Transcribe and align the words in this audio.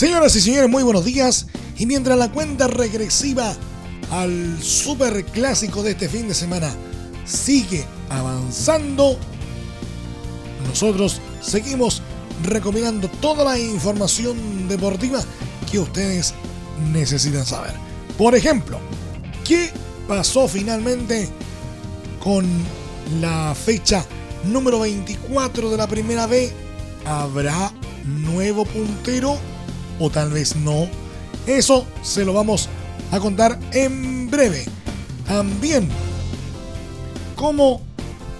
Señoras 0.00 0.34
y 0.34 0.40
señores, 0.40 0.70
muy 0.70 0.82
buenos 0.82 1.04
días. 1.04 1.46
Y 1.76 1.84
mientras 1.84 2.16
la 2.16 2.32
cuenta 2.32 2.68
regresiva 2.68 3.54
al 4.10 4.62
super 4.62 5.26
clásico 5.26 5.82
de 5.82 5.90
este 5.90 6.08
fin 6.08 6.26
de 6.26 6.32
semana 6.32 6.74
sigue 7.26 7.84
avanzando, 8.08 9.18
nosotros 10.66 11.20
seguimos 11.42 12.00
recomendando 12.44 13.08
toda 13.20 13.44
la 13.44 13.58
información 13.58 14.68
deportiva 14.68 15.22
que 15.70 15.80
ustedes 15.80 16.32
necesitan 16.94 17.44
saber. 17.44 17.74
Por 18.16 18.34
ejemplo, 18.34 18.80
¿qué 19.44 19.68
pasó 20.08 20.48
finalmente 20.48 21.28
con 22.24 22.46
la 23.20 23.54
fecha 23.54 24.06
número 24.44 24.80
24 24.80 25.68
de 25.68 25.76
la 25.76 25.86
primera 25.86 26.26
B? 26.26 26.50
¿Habrá 27.04 27.70
nuevo 28.06 28.64
puntero 28.64 29.49
o 30.00 30.10
tal 30.10 30.30
vez 30.30 30.56
no? 30.56 30.88
Eso 31.46 31.86
se 32.02 32.24
lo 32.24 32.32
vamos 32.32 32.68
a 33.12 33.20
contar 33.20 33.58
en 33.72 34.30
breve. 34.30 34.64
También, 35.26 35.88
cómo 37.36 37.82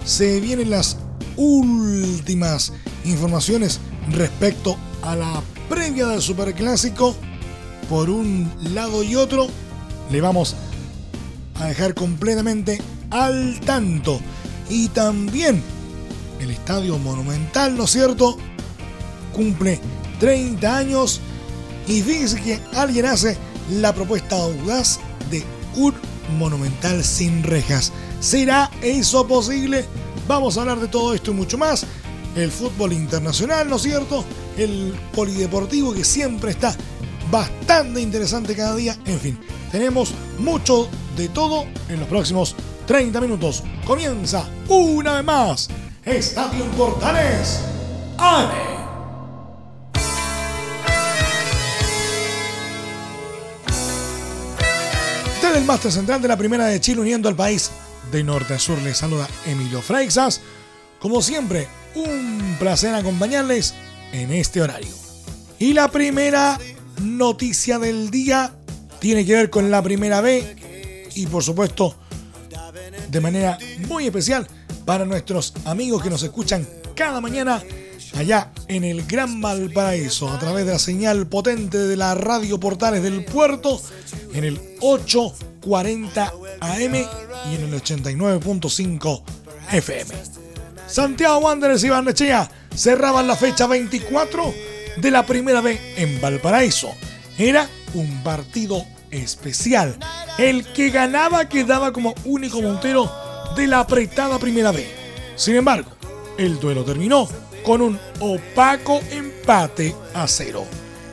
se 0.03 0.39
vienen 0.41 0.71
las 0.71 0.97
últimas 1.37 2.73
informaciones 3.05 3.79
respecto 4.11 4.75
a 5.01 5.15
la 5.15 5.41
previa 5.69 6.07
del 6.07 6.21
Superclásico. 6.21 7.15
Por 7.89 8.09
un 8.09 8.51
lado 8.73 9.03
y 9.03 9.15
otro, 9.15 9.47
le 10.11 10.21
vamos 10.21 10.55
a 11.59 11.67
dejar 11.67 11.93
completamente 11.93 12.81
al 13.09 13.59
tanto. 13.61 14.19
Y 14.69 14.87
también 14.89 15.61
el 16.39 16.51
Estadio 16.51 16.97
Monumental, 16.97 17.75
¿no 17.77 17.83
es 17.83 17.91
cierto? 17.91 18.37
Cumple 19.33 19.79
30 20.19 20.77
años 20.77 21.21
y 21.91 22.01
fíjense 22.01 22.41
que 22.41 22.59
alguien 22.73 23.05
hace 23.05 23.37
la 23.69 23.93
propuesta 23.93 24.37
audaz 24.37 24.97
de 25.29 25.43
un 25.75 25.93
monumental 26.39 27.03
sin 27.03 27.43
rejas. 27.43 27.91
¿Será 28.21 28.71
eso 28.81 29.27
posible? 29.27 29.85
Vamos 30.25 30.57
a 30.57 30.61
hablar 30.61 30.79
de 30.79 30.87
todo 30.87 31.13
esto 31.13 31.31
y 31.31 31.33
mucho 31.33 31.57
más. 31.57 31.85
El 32.33 32.49
fútbol 32.49 32.93
internacional, 32.93 33.69
¿no 33.69 33.75
es 33.75 33.81
cierto? 33.81 34.23
El 34.57 34.93
polideportivo 35.13 35.93
que 35.93 36.05
siempre 36.05 36.51
está 36.51 36.73
bastante 37.29 37.99
interesante 37.99 38.55
cada 38.55 38.77
día. 38.77 38.97
En 39.05 39.19
fin, 39.19 39.37
tenemos 39.69 40.13
mucho 40.39 40.87
de 41.17 41.27
todo 41.27 41.65
en 41.89 41.99
los 41.99 42.07
próximos 42.07 42.55
30 42.85 43.19
minutos. 43.19 43.63
Comienza 43.85 44.45
una 44.69 45.15
vez 45.15 45.25
más 45.25 45.69
Estadio 46.05 46.63
Portales. 46.77 47.59
¡Ale! 48.17 48.70
El 55.55 55.65
máster 55.65 55.91
central 55.91 56.21
de 56.21 56.29
la 56.29 56.37
Primera 56.37 56.65
de 56.65 56.79
Chile 56.79 57.01
uniendo 57.01 57.27
al 57.27 57.35
país 57.35 57.71
de 58.09 58.23
norte 58.23 58.53
a 58.53 58.59
sur 58.59 58.81
les 58.81 58.97
saluda 58.97 59.27
Emilio 59.45 59.81
Freixas. 59.81 60.39
Como 60.99 61.21
siempre, 61.21 61.67
un 61.93 62.55
placer 62.57 62.95
acompañarles 62.95 63.73
en 64.13 64.31
este 64.31 64.61
horario. 64.61 64.93
Y 65.59 65.73
la 65.73 65.91
primera 65.91 66.57
noticia 67.01 67.79
del 67.79 68.09
día 68.09 68.53
tiene 68.99 69.25
que 69.25 69.33
ver 69.33 69.49
con 69.49 69.69
la 69.69 69.81
primera 69.81 70.21
B 70.21 71.09
y 71.15 71.27
por 71.27 71.43
supuesto 71.43 71.95
de 73.09 73.19
manera 73.19 73.57
muy 73.87 74.05
especial 74.05 74.47
para 74.85 75.05
nuestros 75.05 75.53
amigos 75.65 76.01
que 76.01 76.09
nos 76.09 76.23
escuchan 76.23 76.65
cada 76.95 77.19
mañana 77.19 77.61
allá 78.15 78.51
en 78.67 78.83
el 78.83 79.05
Gran 79.05 79.41
Valparaíso 79.41 80.29
a 80.29 80.39
través 80.39 80.65
de 80.65 80.73
la 80.73 80.79
señal 80.79 81.27
potente 81.27 81.77
de 81.77 81.95
la 81.95 82.15
radio 82.15 82.59
Portales 82.59 83.03
del 83.03 83.25
Puerto 83.25 83.81
en 84.33 84.43
el 84.43 84.59
840 84.81 86.33
AM 86.59 86.95
y 86.95 87.55
en 87.55 87.63
el 87.63 87.81
89.5 87.81 89.23
FM. 89.71 90.13
Santiago 90.87 91.39
Wanderers 91.39 91.83
y 91.83 91.89
Barnechea 91.89 92.49
cerraban 92.75 93.27
la 93.27 93.35
fecha 93.35 93.67
24 93.67 94.53
de 94.97 95.11
la 95.11 95.25
primera 95.25 95.61
vez 95.61 95.79
en 95.97 96.19
Valparaíso. 96.19 96.93
Era 97.37 97.69
un 97.93 98.23
partido 98.23 98.85
especial. 99.09 99.97
El 100.37 100.65
que 100.73 100.89
ganaba 100.89 101.47
quedaba 101.47 101.91
como 101.93 102.13
único 102.25 102.61
montero 102.61 103.11
de 103.55 103.67
la 103.67 103.79
apretada 103.81 104.39
primera 104.39 104.71
vez. 104.71 104.87
Sin 105.35 105.55
embargo, 105.55 105.91
el 106.37 106.59
duelo 106.59 106.83
terminó 106.83 107.27
con 107.63 107.81
un 107.81 107.99
opaco 108.19 108.99
empate 109.11 109.95
a 110.13 110.27
cero. 110.27 110.65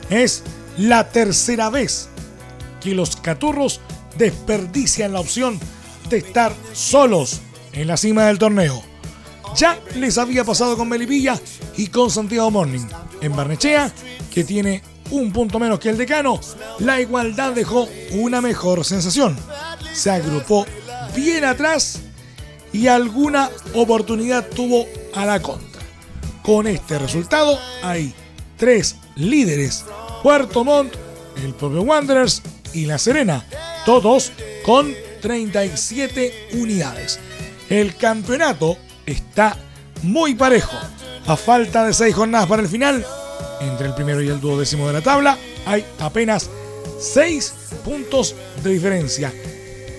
Es 0.09 0.43
la 0.77 1.09
tercera 1.09 1.69
vez 1.69 2.09
que 2.81 2.95
los 2.95 3.15
caturros 3.15 3.81
desperdician 4.17 5.13
la 5.13 5.19
opción 5.19 5.59
de 6.09 6.17
estar 6.17 6.53
solos 6.73 7.41
en 7.73 7.87
la 7.87 7.97
cima 7.97 8.25
del 8.25 8.39
torneo. 8.39 8.83
Ya 9.55 9.79
les 9.95 10.17
había 10.17 10.43
pasado 10.43 10.77
con 10.77 10.89
Melipilla 10.89 11.39
y 11.77 11.87
con 11.87 12.09
Santiago 12.09 12.51
Morning. 12.51 12.85
En 13.21 13.35
Barnechea, 13.35 13.91
que 14.33 14.43
tiene 14.43 14.81
un 15.11 15.31
punto 15.31 15.59
menos 15.59 15.79
que 15.79 15.89
el 15.89 15.97
decano, 15.97 16.39
la 16.79 17.01
igualdad 17.01 17.53
dejó 17.53 17.87
una 18.11 18.41
mejor 18.41 18.85
sensación. 18.85 19.35
Se 19.93 20.11
agrupó 20.11 20.65
bien 21.15 21.43
atrás 21.45 21.99
y 22.71 22.87
alguna 22.87 23.49
oportunidad 23.73 24.47
tuvo 24.47 24.85
a 25.15 25.25
la 25.25 25.41
contra. 25.41 25.68
Con 26.49 26.65
este 26.65 26.97
resultado 26.97 27.59
hay 27.83 28.11
tres 28.57 28.95
líderes, 29.15 29.85
Puerto 30.23 30.63
Montt, 30.63 30.95
el 31.43 31.53
propio 31.53 31.83
Wanderers 31.83 32.41
y 32.73 32.87
La 32.87 32.97
Serena, 32.97 33.45
todos 33.85 34.31
con 34.65 34.91
37 35.21 36.47
unidades. 36.53 37.19
El 37.69 37.95
campeonato 37.95 38.79
está 39.05 39.55
muy 40.01 40.33
parejo. 40.33 40.75
A 41.27 41.37
falta 41.37 41.85
de 41.85 41.93
seis 41.93 42.15
jornadas 42.15 42.49
para 42.49 42.63
el 42.63 42.67
final, 42.67 43.05
entre 43.61 43.85
el 43.85 43.93
primero 43.93 44.19
y 44.19 44.29
el 44.29 44.41
duodécimo 44.41 44.87
de 44.87 44.93
la 44.93 45.01
tabla, 45.01 45.37
hay 45.67 45.85
apenas 45.99 46.49
seis 46.99 47.53
puntos 47.85 48.33
de 48.63 48.71
diferencia. 48.71 49.31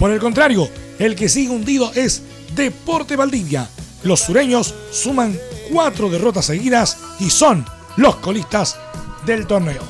Por 0.01 0.11
el 0.11 0.19
contrario, 0.19 0.69
el 0.99 1.15
que 1.15 1.29
sigue 1.29 1.51
hundido 1.51 1.93
es 1.95 2.25
Deporte 2.57 3.15
Valdivia. 3.15 3.69
Los 4.03 4.19
sureños 4.19 4.75
suman 4.91 5.39
cuatro 5.71 6.09
derrotas 6.09 6.47
seguidas 6.47 6.99
y 7.19 7.31
son 7.31 7.65
los 7.97 8.17
colistas 8.17 8.79
del 9.27 9.47
torneo. 9.47 9.83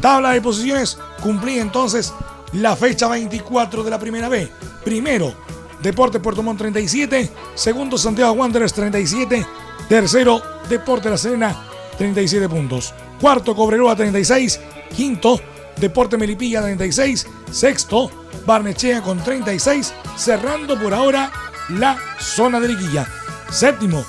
Tabla 0.00 0.32
de 0.32 0.40
posiciones 0.40 0.98
cumplía 1.22 1.62
entonces 1.62 2.12
la 2.52 2.76
fecha 2.76 3.08
24 3.08 3.82
de 3.82 3.90
la 3.90 3.98
primera 3.98 4.28
B. 4.28 4.50
Primero, 4.84 5.34
Deporte 5.82 6.20
Puerto 6.20 6.42
Montt 6.42 6.58
37. 6.58 7.30
Segundo, 7.54 7.98
Santiago 7.98 8.32
Wanderers 8.32 8.72
37. 8.72 9.46
Tercero, 9.88 10.40
Deporte 10.68 11.10
La 11.10 11.18
Serena 11.18 11.56
37 11.98 12.48
puntos. 12.48 12.94
Cuarto, 13.20 13.54
Cobreroa 13.54 13.96
36. 13.96 14.60
Quinto, 14.94 15.40
Deporte 15.78 16.16
Melipilla 16.16 16.62
36. 16.62 17.26
Sexto, 17.50 18.10
Barnechea 18.46 19.02
con 19.02 19.22
36. 19.22 19.92
Cerrando 20.16 20.80
por 20.80 20.94
ahora 20.94 21.30
la 21.70 21.98
zona 22.18 22.60
de 22.60 22.68
liguilla. 22.68 23.06
Séptimo, 23.50 24.04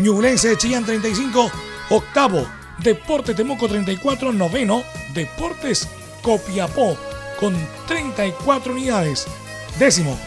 Ñublense 0.00 0.48
de 0.48 0.56
Chillán 0.56 0.84
35. 0.84 1.50
Octavo, 1.90 2.46
Deporte 2.78 3.34
Temuco 3.34 3.68
34. 3.68 4.32
Noveno, 4.32 4.82
Deportes 5.14 5.88
Copiapó 6.22 6.96
con 7.38 7.54
34 7.86 8.72
unidades. 8.72 9.26
Décimo, 9.78 10.18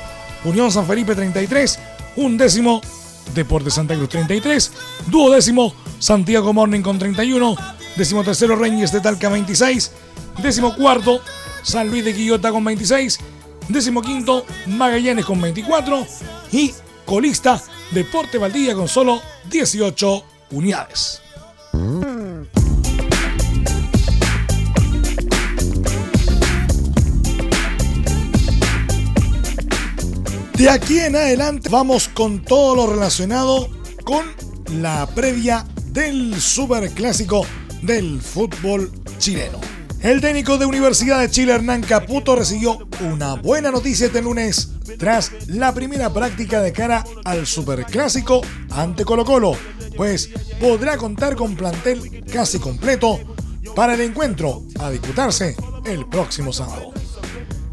Unión 0.44 0.72
San 0.72 0.86
Felipe 0.86 1.16
33. 1.16 1.80
Un 2.16 2.38
décimo, 2.38 2.81
Deportes 3.34 3.74
Santa 3.74 3.96
Cruz 3.96 4.10
33. 4.10 4.72
Duodécimo, 5.08 5.74
Santiago 6.00 6.54
Morning 6.54 6.81
con 6.81 7.00
31. 7.00 7.56
Décimo 7.96 8.24
tercero, 8.24 8.56
Reyes 8.56 8.92
de 8.92 9.02
Talca 9.02 9.30
26. 9.30 9.92
Décimo 10.42 10.75
cuarto, 10.75 11.22
San 11.62 11.90
Luis 11.90 12.04
de 12.04 12.14
Quillota 12.14 12.52
con 12.52 12.64
26. 12.64 13.20
Décimo 13.70 14.02
quinto, 14.02 14.46
Magallanes 14.68 15.25
con 15.25 15.40
24. 15.40 16.06
Y 16.52 16.74
colista, 17.06 17.62
Deporte 17.94 18.38
Valdivia 18.38 18.74
con 18.74 18.88
solo 18.88 19.22
18 19.50 20.25
unidades. 20.51 21.22
De 30.57 30.69
aquí 30.69 31.00
en 31.00 31.16
adelante 31.16 31.69
vamos 31.69 32.07
con 32.07 32.44
todo 32.44 32.75
lo 32.75 32.88
relacionado 32.88 33.69
con 34.04 34.25
la 34.81 35.07
previa 35.13 35.66
del 35.88 36.39
Superclásico 36.39 37.46
del 37.81 38.22
fútbol 38.22 38.92
chileno. 39.19 39.73
El 40.04 40.20
técnico 40.20 40.58
de 40.58 40.66
Universidad 40.66 41.22
de 41.22 41.30
Chile, 41.30 41.54
Hernán 41.54 41.82
Caputo, 41.82 42.36
recibió 42.36 42.78
una 43.10 43.36
buena 43.36 43.72
noticia 43.72 44.08
este 44.08 44.22
lunes 44.22 44.72
tras 45.00 45.32
la 45.48 45.74
primera 45.74 46.12
práctica 46.12 46.62
de 46.62 46.74
cara 46.74 47.06
al 47.24 47.48
Superclásico 47.48 48.42
ante 48.72 49.06
Colo 49.06 49.24
Colo, 49.24 49.56
pues 49.96 50.30
podrá 50.60 50.98
contar 50.98 51.38
con 51.38 51.56
plantel 51.56 52.22
casi 52.30 52.60
completo 52.60 53.18
para 53.78 53.94
el 53.94 54.02
encuentro 54.02 54.64
a 54.78 54.90
disputarse 54.90 55.56
el 55.86 56.06
próximo 56.08 56.52
sábado. 56.52 56.92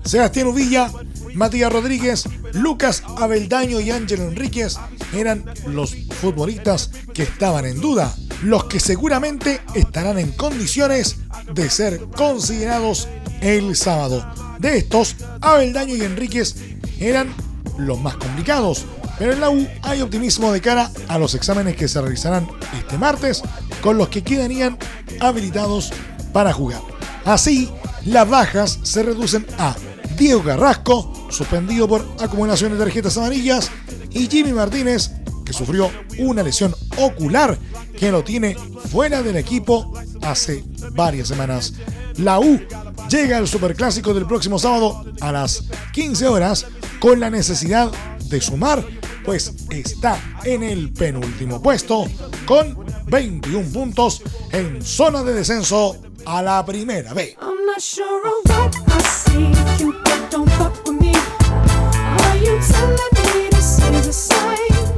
Sebastián 0.04 0.46
Uvilla, 0.46 0.88
Matías 1.34 1.72
Rodríguez, 1.72 2.28
Lucas 2.52 3.02
Abeldaño 3.18 3.80
y 3.80 3.90
Ángel 3.90 4.20
Enríquez 4.20 4.76
eran 5.12 5.44
los 5.66 5.96
futbolistas 6.20 6.92
que 7.12 7.24
estaban 7.24 7.64
en 7.66 7.80
duda, 7.80 8.14
los 8.42 8.64
que 8.64 8.80
seguramente 8.80 9.60
estarán 9.74 10.18
en 10.18 10.32
condiciones 10.32 11.16
de 11.52 11.70
ser 11.70 12.00
considerados 12.16 13.08
el 13.40 13.76
sábado. 13.76 14.26
De 14.58 14.78
estos, 14.78 15.16
Abeldaño 15.40 15.96
y 15.96 16.02
Enríquez 16.02 16.56
eran 16.98 17.32
los 17.78 18.00
más 18.00 18.16
complicados, 18.16 18.84
pero 19.18 19.32
en 19.32 19.40
la 19.40 19.50
U 19.50 19.66
hay 19.82 20.02
optimismo 20.02 20.52
de 20.52 20.60
cara 20.60 20.90
a 21.08 21.18
los 21.18 21.34
exámenes 21.34 21.76
que 21.76 21.88
se 21.88 22.00
realizarán 22.00 22.46
este 22.78 22.98
martes, 22.98 23.42
con 23.82 23.96
los 23.96 24.08
que 24.08 24.22
quedarían 24.22 24.78
habilitados 25.20 25.92
para 26.32 26.52
jugar. 26.52 26.80
Así, 27.24 27.70
las 28.04 28.28
bajas 28.28 28.78
se 28.82 29.02
reducen 29.02 29.46
a 29.58 29.74
Diego 30.16 30.42
Carrasco, 30.42 31.28
suspendido 31.30 31.88
por 31.88 32.06
acumulación 32.20 32.72
de 32.72 32.78
tarjetas 32.78 33.16
amarillas, 33.16 33.70
y 34.10 34.26
Jimmy 34.26 34.52
Martínez, 34.52 35.10
que 35.50 35.54
sufrió 35.54 35.90
una 36.18 36.44
lesión 36.44 36.72
ocular 36.96 37.58
que 37.98 38.12
lo 38.12 38.22
tiene 38.22 38.56
fuera 38.88 39.20
del 39.20 39.36
equipo 39.36 39.92
hace 40.22 40.62
varias 40.92 41.26
semanas. 41.26 41.74
La 42.18 42.38
U 42.38 42.60
llega 43.08 43.36
al 43.36 43.48
Superclásico 43.48 44.14
del 44.14 44.26
próximo 44.26 44.60
sábado 44.60 45.04
a 45.20 45.32
las 45.32 45.64
15 45.92 46.28
horas 46.28 46.66
con 47.00 47.18
la 47.18 47.30
necesidad 47.30 47.90
de 48.26 48.40
sumar, 48.40 48.84
pues 49.24 49.52
está 49.70 50.20
en 50.44 50.62
el 50.62 50.92
penúltimo 50.92 51.60
puesto 51.60 52.04
con 52.46 52.78
21 53.06 53.70
puntos 53.70 54.22
en 54.52 54.80
zona 54.84 55.24
de 55.24 55.34
descenso 55.34 55.96
a 56.26 56.42
la 56.42 56.64
primera 56.64 57.12
B. 57.12 57.36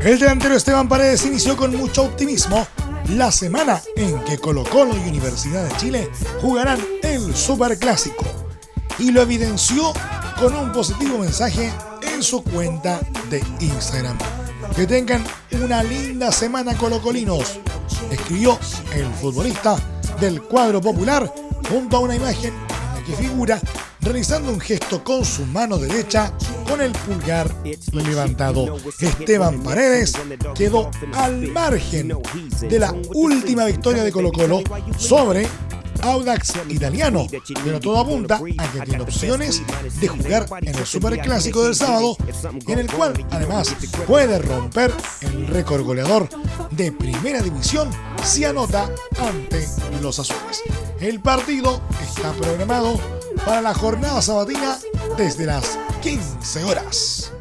El 0.04 0.18
delantero 0.18 0.56
Esteban 0.56 0.88
Paredes 0.88 1.24
inició 1.26 1.56
con 1.56 1.76
mucho 1.76 2.02
optimismo 2.02 2.66
la 3.10 3.30
semana 3.30 3.80
en 3.94 4.18
que 4.24 4.36
Colo 4.36 4.64
Colo 4.64 4.96
y 4.96 5.08
Universidad 5.08 5.62
de 5.62 5.76
Chile 5.76 6.10
jugarán 6.40 6.80
el 7.04 7.36
Superclásico 7.36 8.24
y 8.98 9.12
lo 9.12 9.22
evidenció 9.22 9.92
con 10.40 10.56
un 10.56 10.72
positivo 10.72 11.18
mensaje 11.18 11.70
en 12.02 12.20
su 12.20 12.42
cuenta 12.42 13.00
de 13.30 13.44
Instagram. 13.60 14.18
Que 14.74 14.88
tengan 14.88 15.22
una 15.52 15.84
linda 15.84 16.32
semana 16.32 16.76
colocolinos, 16.76 17.60
escribió 18.10 18.58
el 18.96 19.06
futbolista 19.20 19.76
del 20.18 20.42
cuadro 20.42 20.80
popular 20.80 21.32
junto 21.70 21.98
a 21.98 22.00
una 22.00 22.16
imagen 22.16 22.52
en 22.52 23.00
la 23.00 23.06
que 23.06 23.14
figura 23.14 23.60
realizando 24.02 24.52
un 24.52 24.60
gesto 24.60 25.02
con 25.02 25.24
su 25.24 25.44
mano 25.46 25.78
derecha 25.78 26.32
con 26.68 26.80
el 26.80 26.92
pulgar 26.92 27.50
levantado. 27.92 28.76
Esteban 29.00 29.62
Paredes 29.62 30.14
quedó 30.54 30.90
al 31.14 31.48
margen 31.48 32.12
de 32.60 32.78
la 32.78 32.94
última 33.14 33.64
victoria 33.66 34.04
de 34.04 34.12
Colo 34.12 34.32
Colo 34.32 34.62
sobre 34.98 35.46
Audax 36.02 36.54
italiano, 36.68 37.26
pero 37.64 37.78
todo 37.78 38.00
apunta 38.00 38.36
a 38.36 38.72
que 38.72 38.80
tiene 38.80 39.02
opciones 39.02 39.62
de 40.00 40.08
jugar 40.08 40.46
en 40.60 40.74
el 40.74 40.86
Superclásico 40.86 41.64
del 41.64 41.76
sábado, 41.76 42.16
en 42.66 42.78
el 42.78 42.90
cual 42.90 43.12
además 43.30 43.74
puede 44.06 44.38
romper 44.38 44.92
el 45.20 45.46
récord 45.46 45.84
goleador 45.84 46.28
de 46.72 46.90
primera 46.90 47.40
división 47.40 47.88
si 48.24 48.44
anota 48.44 48.90
ante 49.20 49.66
los 50.00 50.18
azules. 50.18 50.62
El 51.00 51.20
partido 51.20 51.80
está 52.00 52.32
programado 52.32 52.98
para 53.44 53.62
la 53.62 53.74
jornada 53.74 54.22
sabatina 54.22 54.78
desde 55.16 55.46
las 55.46 55.78
15 56.02 56.64
horas. 56.64 57.32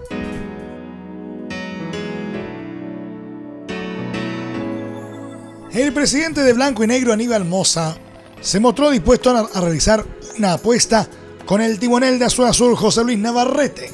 El 5.71 5.93
presidente 5.93 6.41
de 6.41 6.51
Blanco 6.53 6.83
y 6.83 6.87
Negro, 6.87 7.13
Aníbal 7.13 7.45
Moza, 7.45 7.95
se 8.41 8.59
mostró 8.59 8.89
dispuesto 8.89 9.29
a, 9.31 9.61
realizar 9.61 10.05
una 10.37 10.53
apuesta 10.53 11.07
con 11.45 11.61
el 11.61 11.79
timonel 11.79 12.19
de 12.19 12.25
Azul 12.25 12.45
Azul 12.45 12.75
José 12.75 13.03
Luis 13.03 13.17
Navarrete 13.17 13.91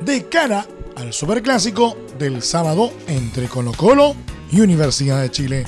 de 0.00 0.28
cara 0.28 0.66
al 0.96 1.12
Superclásico 1.12 1.96
del 2.18 2.42
sábado 2.42 2.92
entre 3.06 3.48
Colo 3.48 3.72
Colo 3.72 4.14
y 4.50 4.60
Universidad 4.60 5.22
de 5.22 5.30
Chile. 5.30 5.64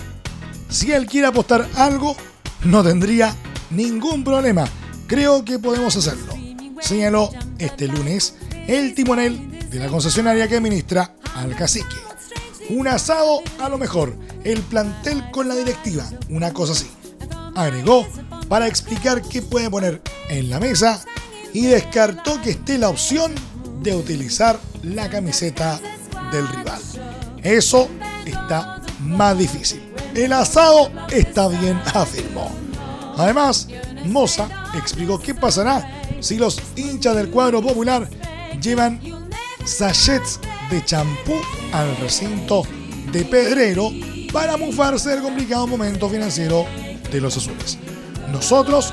Si 0.69 0.93
él 0.93 1.06
quiere 1.06 1.29
apostar 1.29 1.67
algo, 1.76 2.14
no 2.64 2.85
tendría 2.85 3.35
ningún 3.71 4.25
problema. 4.25 4.69
Creo 5.08 5.44
que 5.44 5.58
podemos 5.58 5.96
hacerlo. 5.96 6.34
Señaló 6.81 7.31
este 7.58 7.88
lunes 7.88 8.34
el 8.69 8.94
timonel 8.94 9.69
de 9.69 9.81
la 9.81 9.88
concesionaria 9.88 10.46
que 10.46 10.56
administra 10.56 11.14
al 11.34 11.56
cacique. 11.56 11.96
Un 12.70 12.87
asado 12.87 13.43
a 13.58 13.69
lo 13.69 13.76
mejor, 13.78 14.14
el 14.44 14.60
plantel 14.60 15.28
con 15.32 15.49
la 15.49 15.56
directiva, 15.56 16.08
una 16.28 16.52
cosa 16.52 16.75
así 16.75 16.87
agregó 17.58 18.06
para 18.49 18.66
explicar 18.66 19.20
qué 19.22 19.43
puede 19.43 19.69
poner 19.69 20.00
en 20.28 20.49
la 20.49 20.60
mesa 20.60 21.00
y 21.52 21.66
descartó 21.66 22.40
que 22.40 22.50
esté 22.50 22.78
la 22.78 22.88
opción 22.88 23.34
de 23.82 23.94
utilizar 23.94 24.58
la 24.82 25.11
camiseta 25.11 25.81
del 26.32 26.46
rival. 26.49 26.81
Eso 27.43 27.88
está 28.25 28.81
más 29.00 29.37
difícil. 29.37 29.82
El 30.14 30.32
asado 30.32 30.90
está 31.11 31.49
bien, 31.49 31.81
afirmó. 31.94 32.50
Además, 33.16 33.69
Moza 34.05 34.49
explicó 34.75 35.21
qué 35.21 35.35
pasará 35.35 36.02
si 36.21 36.37
los 36.37 36.61
hinchas 36.76 37.17
del 37.17 37.31
cuadro 37.31 37.62
popular 37.62 38.09
llevan 38.61 39.00
sachets 39.64 40.40
de 40.71 40.85
champú 40.85 41.35
al 41.73 41.97
recinto 41.99 42.62
de 43.12 43.25
Pedrero 43.25 43.90
para 44.33 44.57
mufarse 44.57 45.14
el 45.14 45.23
complicado 45.23 45.67
momento 45.67 46.09
financiero 46.09 46.67
de 47.11 47.21
los 47.21 47.37
azules. 47.37 47.78
Nosotros 48.31 48.93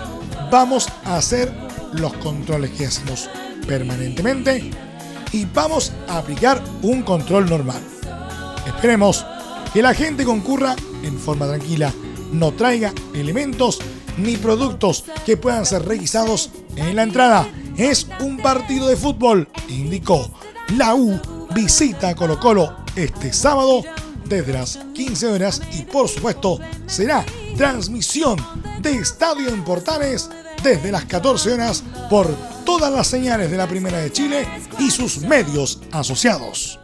vamos 0.52 0.88
a 1.04 1.18
hacer 1.18 1.52
los 1.94 2.14
controles 2.14 2.72
que 2.72 2.86
hacemos 2.86 3.30
permanentemente 3.68 4.72
y 5.32 5.46
vamos 5.46 5.92
a 6.08 6.20
aplicar 6.20 6.62
un 6.82 7.04
control 7.04 7.50
normal. 7.50 7.82
Esperemos 8.66 9.26
que 9.74 9.82
la 9.82 9.94
gente 9.94 10.24
concurra 10.24 10.76
en 11.04 11.18
forma 11.20 11.48
tranquila, 11.48 11.94
no 12.32 12.54
traiga 12.54 12.94
elementos 13.14 13.80
ni 14.18 14.38
productos 14.38 15.06
que 15.26 15.38
puedan 15.38 15.66
ser 15.66 15.86
revisados 15.86 16.52
en 16.76 16.96
la 16.96 17.04
entrada. 17.04 17.48
Es 17.78 18.08
un 18.22 18.38
partido 18.38 18.88
de 18.88 18.96
fútbol, 18.96 19.50
indicó. 19.70 20.32
La 20.78 20.96
U 20.96 21.20
visita 21.54 22.16
Colo 22.16 22.40
Colo 22.40 22.76
este 22.96 23.32
sábado 23.34 23.84
desde 24.26 24.54
las 24.54 24.80
15 24.94 25.28
horas 25.28 25.62
y 25.78 25.84
por 25.84 26.08
supuesto 26.08 26.60
será 26.88 27.26
transmisión 27.58 28.38
de 28.82 28.92
Estadio 28.92 29.50
en 29.50 29.64
Portales 29.64 30.30
desde 30.64 30.92
las 30.92 31.06
14 31.06 31.54
horas 31.54 31.84
por 32.10 32.28
todas 32.66 32.92
las 32.92 33.08
señales 33.08 33.52
de 33.52 33.58
la 33.58 33.68
Primera 33.68 34.00
de 34.00 34.12
Chile 34.12 34.48
y 34.80 34.90
sus 34.90 35.20
medios 35.20 35.80
asociados. 35.92 36.80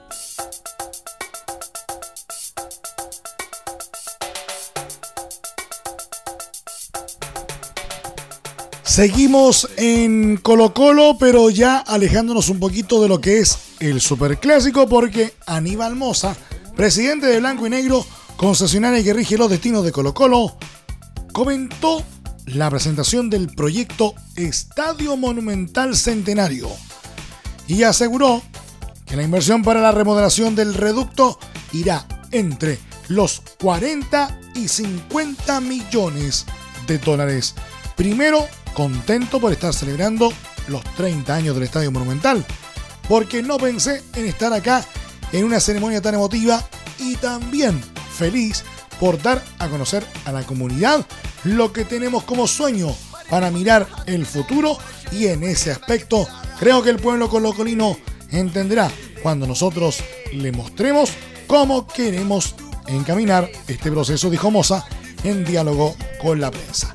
Seguimos 8.91 9.69
en 9.77 10.35
Colo 10.35 10.73
Colo, 10.73 11.15
pero 11.17 11.49
ya 11.49 11.77
alejándonos 11.77 12.49
un 12.49 12.59
poquito 12.59 13.01
de 13.01 13.07
lo 13.07 13.21
que 13.21 13.39
es 13.39 13.57
el 13.79 14.01
Superclásico, 14.01 14.89
porque 14.89 15.33
Aníbal 15.45 15.95
Moza, 15.95 16.35
presidente 16.75 17.27
de 17.27 17.39
Blanco 17.39 17.65
y 17.65 17.69
Negro, 17.69 18.05
concesionaria 18.35 19.01
que 19.01 19.13
rige 19.13 19.37
los 19.37 19.49
destinos 19.49 19.85
de 19.85 19.93
Colo 19.93 20.13
Colo, 20.13 20.57
comentó 21.31 22.03
la 22.47 22.69
presentación 22.69 23.29
del 23.29 23.47
proyecto 23.47 24.13
Estadio 24.35 25.15
Monumental 25.15 25.95
Centenario 25.95 26.67
y 27.69 27.83
aseguró 27.83 28.41
que 29.05 29.15
la 29.15 29.23
inversión 29.23 29.63
para 29.63 29.79
la 29.79 29.93
remodelación 29.93 30.53
del 30.53 30.73
reducto 30.73 31.39
irá 31.71 32.05
entre 32.31 32.77
los 33.07 33.41
40 33.61 34.37
y 34.55 34.67
50 34.67 35.61
millones 35.61 36.45
de 36.87 36.97
dólares. 36.97 37.55
Primero, 37.95 38.49
contento 38.73 39.39
por 39.39 39.51
estar 39.51 39.73
celebrando 39.73 40.31
los 40.67 40.83
30 40.95 41.33
años 41.33 41.55
del 41.55 41.63
Estadio 41.63 41.91
Monumental, 41.91 42.45
porque 43.07 43.41
no 43.41 43.57
pensé 43.57 44.03
en 44.15 44.25
estar 44.25 44.53
acá 44.53 44.85
en 45.31 45.45
una 45.45 45.59
ceremonia 45.59 46.01
tan 46.01 46.15
emotiva 46.15 46.63
y 46.99 47.15
también 47.15 47.81
feliz 48.17 48.63
por 48.99 49.21
dar 49.21 49.43
a 49.59 49.67
conocer 49.67 50.05
a 50.25 50.31
la 50.31 50.43
comunidad 50.43 51.05
lo 51.43 51.73
que 51.73 51.85
tenemos 51.85 52.23
como 52.23 52.47
sueño 52.47 52.95
para 53.29 53.49
mirar 53.49 53.87
el 54.05 54.25
futuro 54.25 54.77
y 55.11 55.27
en 55.27 55.43
ese 55.43 55.71
aspecto 55.71 56.27
creo 56.59 56.83
que 56.83 56.89
el 56.89 56.97
pueblo 56.97 57.29
colocolino 57.29 57.97
entenderá 58.29 58.91
cuando 59.23 59.47
nosotros 59.47 60.03
le 60.33 60.51
mostremos 60.51 61.11
cómo 61.47 61.87
queremos 61.87 62.55
encaminar 62.87 63.49
este 63.67 63.91
proceso, 63.91 64.29
dijo 64.29 64.51
Moza, 64.51 64.85
en 65.23 65.43
diálogo 65.45 65.95
con 66.21 66.39
la 66.39 66.51
prensa. 66.51 66.93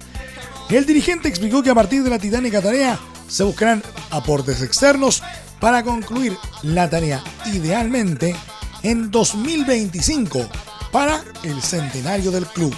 El 0.68 0.85
dirigente 0.85 1.28
explicó 1.28 1.62
que 1.62 1.70
a 1.70 1.75
partir 1.75 2.02
de 2.02 2.11
la 2.11 2.18
titánica 2.18 2.61
tarea 2.61 2.99
se 3.28 3.44
buscarán 3.44 3.82
aportes 4.11 4.62
externos 4.62 5.23
para 5.61 5.85
concluir 5.85 6.37
la 6.62 6.90
tarea 6.90 7.23
idealmente 7.46 8.35
en 8.82 9.11
2025 9.11 10.49
para 10.90 11.23
el 11.44 11.62
centenario 11.62 12.32
del 12.32 12.46
club. 12.46 12.75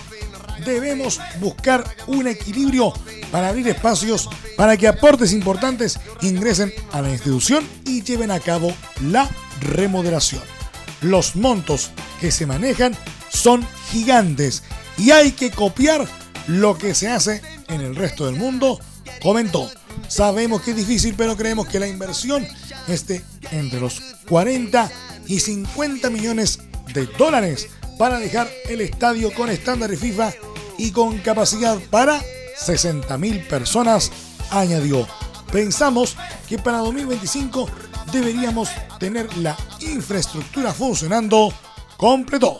Debemos 0.66 1.18
buscar 1.40 1.82
un 2.06 2.26
equilibrio 2.26 2.92
para 3.32 3.48
abrir 3.48 3.68
espacios 3.68 4.28
para 4.56 4.76
que 4.76 4.88
aportes 4.88 5.32
importantes 5.32 5.98
ingresen 6.20 6.72
a 6.92 7.00
la 7.00 7.10
institución 7.10 7.66
y 7.86 8.02
lleven 8.02 8.30
a 8.30 8.40
cabo 8.40 8.72
la 9.00 9.30
remodelación. 9.60 10.42
Los 11.00 11.36
montos 11.36 11.90
que 12.20 12.32
se 12.32 12.44
manejan 12.44 12.94
son 13.30 13.66
gigantes 13.90 14.62
y 14.98 15.10
hay 15.10 15.32
que 15.32 15.50
copiar 15.50 16.06
lo 16.48 16.76
que 16.76 16.94
se 16.94 17.08
hace 17.08 17.40
en 17.68 17.80
el 17.80 17.96
resto 17.96 18.26
del 18.26 18.36
mundo, 18.36 18.78
comentó. 19.22 19.70
Sabemos 20.08 20.62
que 20.62 20.70
es 20.70 20.76
difícil, 20.76 21.14
pero 21.16 21.36
creemos 21.36 21.66
que 21.66 21.80
la 21.80 21.88
inversión 21.88 22.46
esté 22.86 23.22
entre 23.50 23.80
los 23.80 24.00
40 24.28 24.90
y 25.26 25.40
50 25.40 26.10
millones 26.10 26.60
de 26.94 27.06
dólares 27.18 27.68
para 27.98 28.18
dejar 28.18 28.48
el 28.68 28.80
estadio 28.80 29.32
con 29.34 29.50
estándares 29.50 29.98
FIFA 29.98 30.32
y 30.78 30.92
con 30.92 31.18
capacidad 31.18 31.78
para 31.90 32.20
60.000 32.20 33.46
personas, 33.48 34.10
añadió. 34.50 35.06
Pensamos 35.52 36.16
que 36.48 36.58
para 36.58 36.78
2025 36.78 37.68
deberíamos 38.12 38.68
tener 38.98 39.34
la 39.38 39.56
infraestructura 39.80 40.72
funcionando, 40.72 41.52
completó. 41.96 42.58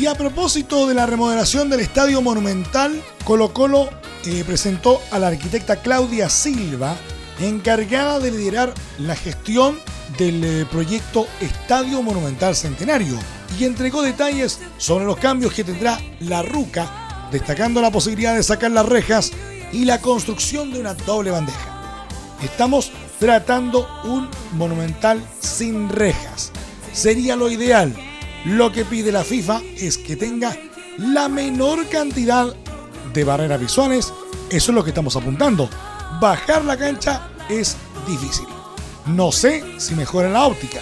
Y 0.00 0.06
a 0.06 0.14
propósito 0.14 0.86
de 0.86 0.94
la 0.94 1.04
remodelación 1.04 1.68
del 1.68 1.80
Estadio 1.80 2.22
Monumental, 2.22 3.02
Colo 3.22 3.52
Colo 3.52 3.90
eh, 4.24 4.44
presentó 4.46 4.98
a 5.10 5.18
la 5.18 5.26
arquitecta 5.26 5.82
Claudia 5.82 6.30
Silva, 6.30 6.96
encargada 7.38 8.18
de 8.18 8.30
liderar 8.30 8.72
la 8.98 9.14
gestión 9.14 9.78
del 10.16 10.42
eh, 10.42 10.66
proyecto 10.70 11.26
Estadio 11.42 12.00
Monumental 12.00 12.56
Centenario, 12.56 13.18
y 13.58 13.64
entregó 13.64 14.00
detalles 14.00 14.60
sobre 14.78 15.04
los 15.04 15.18
cambios 15.18 15.52
que 15.52 15.64
tendrá 15.64 16.00
la 16.20 16.40
RUCA, 16.40 17.28
destacando 17.30 17.82
la 17.82 17.90
posibilidad 17.90 18.34
de 18.34 18.42
sacar 18.42 18.70
las 18.70 18.86
rejas 18.86 19.32
y 19.70 19.84
la 19.84 20.00
construcción 20.00 20.72
de 20.72 20.80
una 20.80 20.94
doble 20.94 21.30
bandeja. 21.30 22.06
Estamos 22.42 22.90
tratando 23.18 23.86
un 24.04 24.30
monumental 24.52 25.22
sin 25.40 25.90
rejas. 25.90 26.52
Sería 26.90 27.36
lo 27.36 27.50
ideal 27.50 27.94
lo 28.44 28.72
que 28.72 28.84
pide 28.84 29.12
la 29.12 29.24
FIFA 29.24 29.60
es 29.76 29.98
que 29.98 30.16
tenga 30.16 30.56
la 30.98 31.28
menor 31.28 31.88
cantidad 31.88 32.54
de 33.12 33.24
barreras 33.24 33.60
visuales. 33.60 34.12
Eso 34.50 34.72
es 34.72 34.74
lo 34.74 34.82
que 34.82 34.90
estamos 34.90 35.16
apuntando. 35.16 35.68
Bajar 36.20 36.64
la 36.64 36.76
cancha 36.76 37.28
es 37.48 37.76
difícil. 38.06 38.46
No 39.06 39.32
sé 39.32 39.64
si 39.78 39.94
mejora 39.94 40.30
la 40.30 40.46
óptica. 40.46 40.80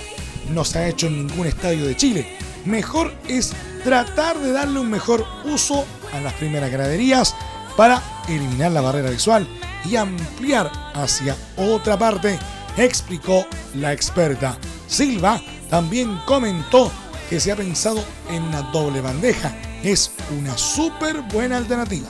No 0.50 0.64
se 0.64 0.78
ha 0.78 0.88
hecho 0.88 1.06
en 1.06 1.26
ningún 1.26 1.46
estadio 1.46 1.86
de 1.86 1.96
Chile. 1.96 2.36
Mejor 2.64 3.12
es 3.28 3.52
tratar 3.84 4.38
de 4.38 4.52
darle 4.52 4.80
un 4.80 4.90
mejor 4.90 5.24
uso 5.44 5.84
a 6.12 6.20
las 6.20 6.34
primeras 6.34 6.70
graderías 6.70 7.34
para 7.76 8.02
eliminar 8.28 8.72
la 8.72 8.80
barrera 8.80 9.10
visual 9.10 9.46
y 9.84 9.96
ampliar 9.96 10.70
hacia 10.94 11.36
otra 11.56 11.98
parte, 11.98 12.38
explicó 12.76 13.46
la 13.74 13.92
experta. 13.92 14.58
Silva 14.86 15.40
también 15.70 16.18
comentó 16.26 16.90
que 17.28 17.40
se 17.40 17.52
ha 17.52 17.56
pensado 17.56 18.02
en 18.30 18.42
una 18.42 18.62
doble 18.62 19.00
bandeja. 19.00 19.54
Es 19.82 20.12
una 20.38 20.56
súper 20.56 21.22
buena 21.22 21.56
alternativa. 21.56 22.08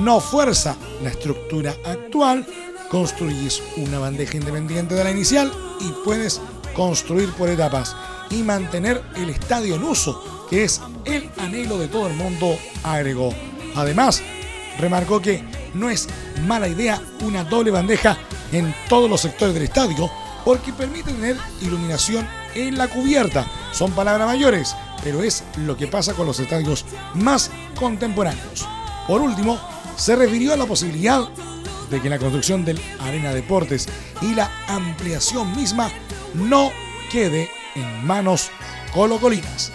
No 0.00 0.20
fuerza 0.20 0.76
la 1.02 1.10
estructura 1.10 1.74
actual, 1.84 2.46
construyes 2.90 3.62
una 3.76 3.98
bandeja 3.98 4.36
independiente 4.36 4.94
de 4.94 5.04
la 5.04 5.10
inicial 5.10 5.52
y 5.80 5.92
puedes 6.04 6.40
construir 6.74 7.30
por 7.32 7.48
etapas 7.48 7.96
y 8.30 8.42
mantener 8.42 9.02
el 9.16 9.30
estadio 9.30 9.76
en 9.76 9.84
uso, 9.84 10.46
que 10.50 10.64
es 10.64 10.80
el 11.04 11.30
anhelo 11.38 11.78
de 11.78 11.88
todo 11.88 12.06
el 12.06 12.14
mundo, 12.14 12.58
agregó. 12.82 13.34
Además, 13.74 14.22
remarcó 14.78 15.20
que 15.20 15.42
no 15.74 15.88
es 15.88 16.08
mala 16.46 16.68
idea 16.68 17.00
una 17.22 17.44
doble 17.44 17.70
bandeja 17.70 18.16
en 18.52 18.74
todos 18.88 19.08
los 19.08 19.20
sectores 19.20 19.54
del 19.54 19.64
estadio, 19.64 20.10
porque 20.44 20.72
permite 20.72 21.12
tener 21.12 21.36
iluminación 21.60 22.26
en 22.66 22.78
la 22.78 22.88
cubierta. 22.88 23.46
Son 23.72 23.92
palabras 23.92 24.26
mayores, 24.26 24.74
pero 25.02 25.22
es 25.22 25.44
lo 25.56 25.76
que 25.76 25.86
pasa 25.86 26.14
con 26.14 26.26
los 26.26 26.40
estadios 26.40 26.84
más 27.14 27.50
contemporáneos. 27.78 28.66
Por 29.06 29.20
último, 29.20 29.58
se 29.96 30.16
refirió 30.16 30.52
a 30.52 30.56
la 30.56 30.66
posibilidad 30.66 31.28
de 31.90 32.00
que 32.00 32.10
la 32.10 32.18
construcción 32.18 32.64
del 32.64 32.80
Arena 33.00 33.32
Deportes 33.32 33.88
y 34.20 34.34
la 34.34 34.50
ampliación 34.68 35.56
misma 35.56 35.90
no 36.34 36.70
quede 37.10 37.50
en 37.74 38.06
manos 38.06 38.50
colocolinas. 38.92 39.72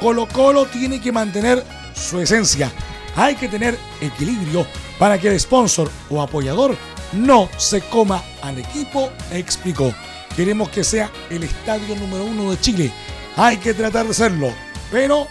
Colo 0.00 0.28
Colo 0.28 0.66
tiene 0.66 1.00
que 1.00 1.12
mantener 1.12 1.64
su 1.94 2.20
esencia. 2.20 2.70
Hay 3.16 3.36
que 3.36 3.48
tener 3.48 3.78
equilibrio 4.00 4.66
para 4.98 5.18
que 5.18 5.28
el 5.28 5.40
sponsor 5.40 5.90
o 6.10 6.20
apoyador 6.20 6.76
no 7.12 7.48
se 7.56 7.80
coma 7.80 8.22
al 8.42 8.58
equipo, 8.58 9.10
explicó. 9.30 9.94
Queremos 10.36 10.68
que 10.68 10.82
sea 10.82 11.12
el 11.30 11.44
estadio 11.44 11.94
número 11.94 12.24
uno 12.24 12.50
de 12.50 12.60
Chile. 12.60 12.90
Hay 13.36 13.56
que 13.58 13.72
tratar 13.72 14.06
de 14.06 14.14
serlo, 14.14 14.52
pero 14.90 15.28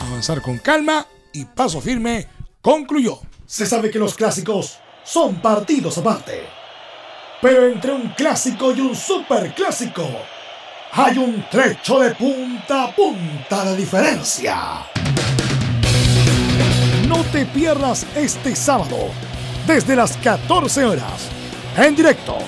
avanzar 0.00 0.40
con 0.40 0.56
calma 0.58 1.06
y 1.34 1.44
paso 1.44 1.82
firme, 1.82 2.26
concluyó. 2.62 3.20
Se 3.44 3.66
sabe 3.66 3.90
que 3.90 3.98
los 3.98 4.14
clásicos 4.14 4.78
son 5.04 5.36
partidos 5.42 5.98
aparte. 5.98 6.46
Pero 7.42 7.66
entre 7.66 7.92
un 7.92 8.08
clásico 8.10 8.72
y 8.72 8.80
un 8.80 8.96
superclásico 8.96 10.08
hay 10.92 11.18
un 11.18 11.44
trecho 11.50 11.98
de 12.00 12.14
punta 12.14 12.84
a 12.84 12.94
punta 12.94 13.64
de 13.66 13.76
diferencia. 13.76 14.86
No 17.06 17.22
te 17.24 17.44
pierdas 17.44 18.06
este 18.16 18.56
sábado, 18.56 19.10
desde 19.66 19.94
las 19.94 20.16
14 20.16 20.86
horas, 20.86 21.28
en 21.76 21.94
directo 21.94 22.38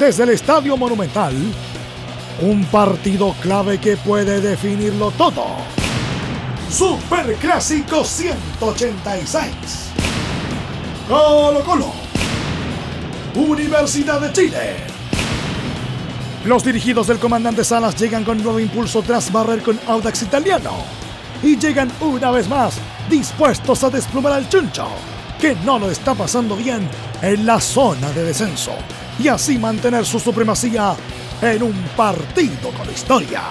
desde 0.00 0.22
el 0.22 0.30
Estadio 0.30 0.78
Monumental, 0.78 1.34
un 2.40 2.64
partido 2.64 3.36
clave 3.42 3.78
que 3.78 3.98
puede 3.98 4.40
definirlo 4.40 5.10
todo. 5.10 5.44
Superclásico 6.70 8.02
186. 8.02 9.52
Colo 11.06 11.60
Colo. 11.60 11.92
Universidad 13.34 14.22
de 14.22 14.32
Chile. 14.32 14.76
Los 16.46 16.64
dirigidos 16.64 17.06
del 17.06 17.18
comandante 17.18 17.62
Salas 17.62 18.00
llegan 18.00 18.24
con 18.24 18.42
nuevo 18.42 18.58
impulso 18.58 19.02
tras 19.02 19.30
barrer 19.30 19.60
con 19.60 19.78
Audax 19.86 20.22
Italiano. 20.22 20.72
Y 21.42 21.58
llegan 21.58 21.92
una 22.00 22.30
vez 22.30 22.48
más 22.48 22.76
dispuestos 23.10 23.84
a 23.84 23.90
desplumar 23.90 24.32
al 24.32 24.48
chuncho, 24.48 24.88
que 25.38 25.54
no 25.56 25.78
lo 25.78 25.90
está 25.90 26.14
pasando 26.14 26.56
bien 26.56 26.88
en 27.20 27.44
la 27.44 27.60
zona 27.60 28.10
de 28.12 28.24
descenso 28.24 28.72
y 29.22 29.28
así 29.28 29.58
mantener 29.58 30.06
su 30.06 30.18
supremacía 30.18 30.94
en 31.42 31.62
un 31.62 31.74
partido 31.96 32.70
con 32.76 32.90
historia. 32.90 33.42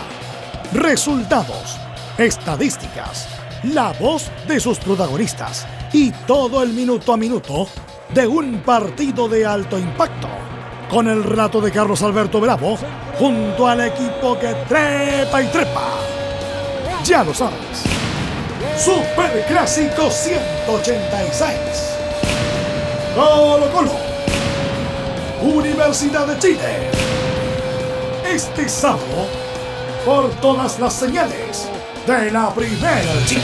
Resultados, 0.74 1.78
estadísticas, 2.18 3.28
la 3.64 3.92
voz 3.94 4.32
de 4.48 4.60
sus 4.60 4.80
protagonistas 4.80 5.68
y 5.94 6.12
todo 6.12 6.64
el 6.64 6.74
minuto 6.74 7.14
a 7.14 7.18
minuto 7.18 7.68
de 8.14 8.26
un 8.26 8.62
partido 8.62 9.28
de 9.28 9.46
alto 9.46 9.78
impacto. 9.78 10.28
Con 10.90 11.08
el 11.08 11.24
relato 11.24 11.62
de 11.62 11.72
Carlos 11.72 12.02
Alberto 12.02 12.42
Bravo 12.42 12.76
junto 13.20 13.68
al 13.68 13.82
equipo 13.82 14.40
que 14.40 14.56
trepa 14.68 15.44
y 15.44 15.48
trepa. 15.48 15.88
Ya 17.04 17.24
lo 17.24 17.34
sabes. 17.34 17.84
Super 18.76 19.46
Clásico 19.48 20.10
186. 20.10 21.54
Colo 23.16 23.72
Colo 23.72 24.09
Universidad 25.42 26.28
de 26.28 26.38
Chile. 26.38 26.92
Este 28.30 28.68
sábado, 28.68 29.28
por 30.06 30.30
todas 30.42 30.78
las 30.80 30.94
señales 30.94 31.70
de 32.06 32.30
la 32.30 32.54
Primera 32.54 33.26
Chile. 33.26 33.42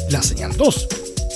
la 0.09 0.21
señal 0.21 0.55
2, 0.57 0.87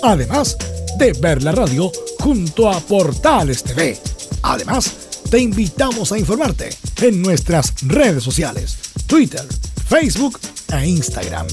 además 0.03 0.57
de 0.97 1.13
ver 1.13 1.43
la 1.43 1.51
radio 1.51 1.91
junto 2.19 2.69
a 2.69 2.79
Portales 2.79 3.63
TV. 3.63 3.97
Además, 4.41 4.91
te 5.29 5.39
invitamos 5.39 6.11
a 6.11 6.17
informarte 6.17 6.69
en 7.01 7.21
nuestras 7.21 7.73
redes 7.81 8.23
sociales, 8.23 8.77
Twitter, 9.07 9.45
Facebook 9.87 10.39
e 10.73 10.87
Instagram. 10.87 11.45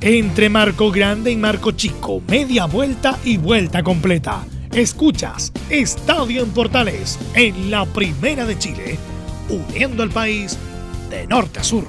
Entre 0.00 0.48
Marco 0.48 0.90
Grande 0.90 1.30
y 1.30 1.36
Marco 1.36 1.70
Chico, 1.72 2.20
media 2.26 2.64
vuelta 2.66 3.16
y 3.24 3.36
vuelta 3.36 3.84
completa. 3.84 4.44
Escuchas 4.72 5.52
Estadio 5.70 6.42
en 6.42 6.50
Portales 6.50 7.16
en 7.34 7.70
la 7.70 7.86
Primera 7.86 8.44
de 8.44 8.58
Chile, 8.58 8.98
uniendo 9.48 10.02
al 10.02 10.10
país 10.10 10.58
de 11.10 11.28
norte 11.28 11.60
a 11.60 11.64
sur. 11.64 11.86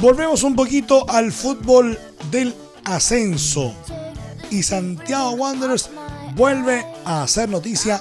Volvemos 0.00 0.44
un 0.44 0.54
poquito 0.54 1.10
al 1.10 1.32
fútbol 1.32 1.98
del 2.30 2.54
ascenso 2.84 3.74
y 4.48 4.62
Santiago 4.62 5.32
Wanderers 5.32 5.90
vuelve 6.36 6.86
a 7.04 7.24
hacer 7.24 7.48
noticia 7.48 8.00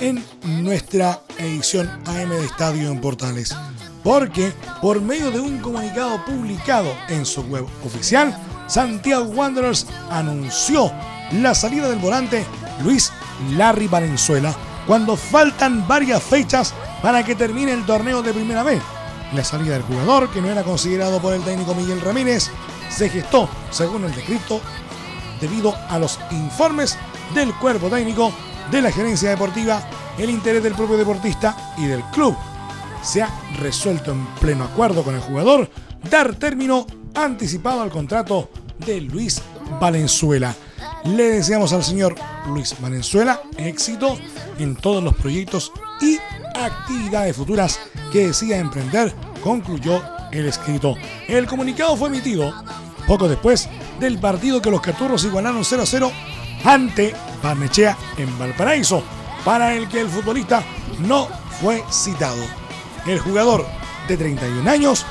en 0.00 0.24
nuestra 0.62 1.20
edición 1.36 1.86
AM 2.06 2.30
de 2.30 2.46
Estadio 2.46 2.90
en 2.90 3.02
Portales. 3.02 3.54
Porque 4.02 4.54
por 4.80 5.02
medio 5.02 5.30
de 5.30 5.38
un 5.38 5.58
comunicado 5.58 6.24
publicado 6.24 6.90
en 7.10 7.26
su 7.26 7.42
web 7.42 7.66
oficial, 7.84 8.34
Santiago 8.66 9.26
Wanderers 9.26 9.86
anunció 10.10 10.90
la 11.32 11.54
salida 11.54 11.90
del 11.90 11.98
volante 11.98 12.46
Luis 12.82 13.12
Larry 13.54 13.86
Valenzuela 13.86 14.56
cuando 14.86 15.14
faltan 15.14 15.86
varias 15.86 16.22
fechas 16.22 16.72
para 17.02 17.22
que 17.22 17.34
termine 17.34 17.72
el 17.72 17.84
torneo 17.84 18.22
de 18.22 18.32
primera 18.32 18.62
vez. 18.62 18.80
La 19.34 19.44
salida 19.44 19.74
del 19.74 19.82
jugador, 19.82 20.30
que 20.30 20.40
no 20.40 20.48
era 20.48 20.62
considerado 20.62 21.20
por 21.20 21.34
el 21.34 21.42
técnico 21.42 21.74
Miguel 21.74 22.00
Ramírez, 22.00 22.50
se 22.88 23.08
gestó, 23.10 23.48
según 23.70 24.04
el 24.04 24.14
decreto, 24.14 24.60
debido 25.40 25.74
a 25.88 25.98
los 25.98 26.18
informes 26.30 26.96
del 27.34 27.52
cuerpo 27.54 27.88
técnico, 27.88 28.32
de 28.70 28.82
la 28.82 28.92
gerencia 28.92 29.30
deportiva, 29.30 29.82
el 30.18 30.30
interés 30.30 30.62
del 30.62 30.74
propio 30.74 30.96
deportista 30.96 31.74
y 31.76 31.86
del 31.86 32.02
club. 32.04 32.36
Se 33.02 33.22
ha 33.22 33.30
resuelto 33.58 34.12
en 34.12 34.26
pleno 34.40 34.64
acuerdo 34.64 35.02
con 35.02 35.14
el 35.14 35.20
jugador 35.20 35.70
dar 36.10 36.34
término 36.34 36.86
anticipado 37.14 37.82
al 37.82 37.90
contrato 37.90 38.50
de 38.78 39.00
Luis 39.00 39.42
Valenzuela. 39.80 40.54
Le 41.04 41.24
deseamos 41.24 41.72
al 41.72 41.84
señor 41.84 42.14
Luis 42.48 42.74
Valenzuela 42.80 43.40
éxito 43.56 44.18
en 44.58 44.74
todos 44.76 45.02
los 45.02 45.14
proyectos 45.14 45.72
y 46.00 46.18
actividades 46.58 47.36
futuras 47.36 47.80
que 48.12 48.28
decida 48.28 48.56
emprender, 48.56 49.14
concluyó 49.42 50.02
el 50.32 50.46
escrito. 50.46 50.94
El 51.26 51.46
comunicado 51.46 51.96
fue 51.96 52.08
emitido 52.08 52.52
poco 53.06 53.28
después 53.28 53.68
del 53.98 54.18
partido 54.18 54.60
que 54.60 54.70
los 54.70 54.80
Caturros 54.80 55.24
igualaron 55.24 55.64
0 55.64 55.82
a 55.82 55.86
0 55.86 56.12
ante 56.64 57.14
Barnechea 57.42 57.96
en 58.16 58.38
Valparaíso, 58.38 59.02
para 59.44 59.74
el 59.74 59.88
que 59.88 60.00
el 60.00 60.08
futbolista 60.08 60.62
no 61.00 61.28
fue 61.60 61.82
citado. 61.90 62.42
El 63.06 63.18
jugador 63.18 63.66
de 64.06 64.16
31 64.16 64.68
años 64.68 65.06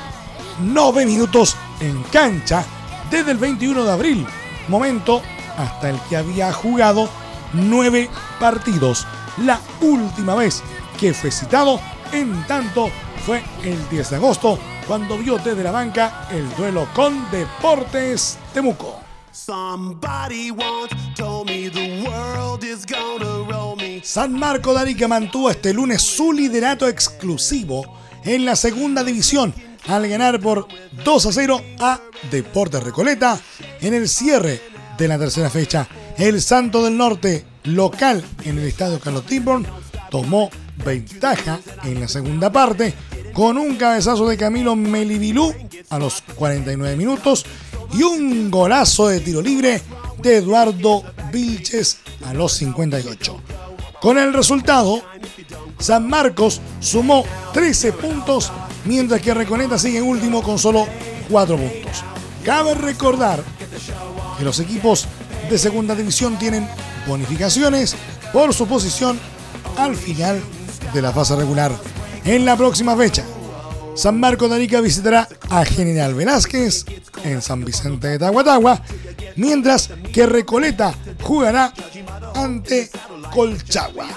no 0.61 0.91
ve 0.93 1.05
minutos 1.05 1.55
en 1.79 2.01
cancha 2.03 2.63
desde 3.09 3.31
el 3.31 3.37
21 3.37 3.83
de 3.83 3.91
abril, 3.91 4.27
momento 4.67 5.21
hasta 5.57 5.89
el 5.89 5.99
que 6.01 6.17
había 6.17 6.51
jugado 6.53 7.09
nueve 7.53 8.09
partidos. 8.39 9.07
La 9.37 9.59
última 9.81 10.35
vez 10.35 10.63
que 10.97 11.13
fue 11.13 11.31
citado, 11.31 11.79
en 12.11 12.45
tanto, 12.47 12.89
fue 13.25 13.43
el 13.63 13.77
10 13.89 14.09
de 14.09 14.15
agosto, 14.15 14.59
cuando 14.87 15.17
vio 15.17 15.37
desde 15.37 15.63
la 15.63 15.71
banca 15.71 16.27
el 16.31 16.49
duelo 16.55 16.87
con 16.93 17.29
Deportes 17.31 18.37
Temuco. 18.53 18.99
San 24.03 24.33
Marco 24.33 24.73
de 24.73 24.79
Arica 24.79 25.07
mantuvo 25.07 25.49
este 25.49 25.73
lunes 25.73 26.01
su 26.01 26.33
liderato 26.33 26.87
exclusivo 26.87 27.97
en 28.23 28.45
la 28.45 28.55
segunda 28.55 29.03
división 29.03 29.53
al 29.87 30.07
ganar 30.07 30.39
por 30.39 30.67
2 31.03 31.25
a 31.25 31.31
0 31.31 31.61
a 31.79 32.01
Deportes 32.31 32.83
Recoleta 32.83 33.39
en 33.81 33.93
el 33.93 34.09
cierre 34.09 34.61
de 34.97 35.07
la 35.07 35.19
tercera 35.19 35.49
fecha. 35.49 35.87
El 36.17 36.41
Santo 36.41 36.83
del 36.83 36.97
Norte, 36.97 37.45
local 37.63 38.23
en 38.43 38.57
el 38.57 38.65
estadio 38.65 38.99
Carlos 38.99 39.25
Tiburn, 39.25 39.67
tomó 40.09 40.49
ventaja 40.83 41.59
en 41.83 42.01
la 42.01 42.07
segunda 42.07 42.51
parte 42.51 42.93
con 43.33 43.57
un 43.57 43.75
cabezazo 43.75 44.27
de 44.27 44.37
Camilo 44.37 44.75
Melibilú 44.75 45.53
a 45.89 45.99
los 45.99 46.23
49 46.35 46.95
minutos 46.95 47.45
y 47.93 48.03
un 48.03 48.49
golazo 48.49 49.07
de 49.07 49.19
tiro 49.19 49.41
libre 49.41 49.81
de 50.21 50.37
Eduardo 50.37 51.03
Vilches 51.31 51.99
a 52.25 52.33
los 52.33 52.53
58. 52.53 53.39
Con 54.01 54.17
el 54.17 54.33
resultado, 54.33 55.01
San 55.79 56.07
Marcos 56.07 56.61
sumó 56.79 57.23
13 57.53 57.93
puntos, 57.93 58.51
mientras 58.85 59.21
que 59.21 59.33
Reconeta 59.33 59.77
sigue 59.77 59.99
en 59.99 60.05
último 60.05 60.41
con 60.41 60.57
solo 60.57 60.87
4 61.29 61.57
puntos. 61.57 62.03
Cabe 62.43 62.73
recordar 62.73 63.43
que 64.37 64.43
los 64.43 64.59
equipos 64.59 65.07
de 65.49 65.57
segunda 65.57 65.95
división 65.95 66.37
tienen 66.37 66.67
bonificaciones 67.07 67.95
por 68.33 68.53
su 68.53 68.67
posición 68.67 69.19
al 69.77 69.95
final 69.95 70.41
de 70.93 71.01
la 71.01 71.11
fase 71.11 71.35
regular. 71.35 71.71
En 72.23 72.45
la 72.45 72.57
próxima 72.57 72.95
fecha, 72.95 73.23
San 73.95 74.19
Marcos 74.19 74.49
de 74.49 74.57
Arica 74.57 74.81
visitará 74.81 75.27
a 75.49 75.65
General 75.65 76.13
Velázquez 76.13 76.85
en 77.23 77.41
San 77.41 77.65
Vicente 77.65 78.07
de 78.07 78.19
Tahuatahua, 78.19 78.81
mientras 79.35 79.89
que 80.13 80.25
Recoleta 80.25 80.93
jugará 81.21 81.73
ante 82.35 82.89
Colchagua. 83.33 84.07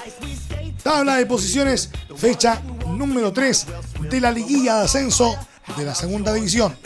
Tabla 0.82 1.16
de 1.16 1.26
posiciones, 1.26 1.90
fecha 2.16 2.60
número 2.86 3.32
3 3.32 3.66
de 4.10 4.20
la 4.20 4.30
liguilla 4.30 4.76
de 4.76 4.84
ascenso 4.84 5.34
de 5.76 5.84
la 5.84 5.94
segunda 5.94 6.32
división. 6.32 6.76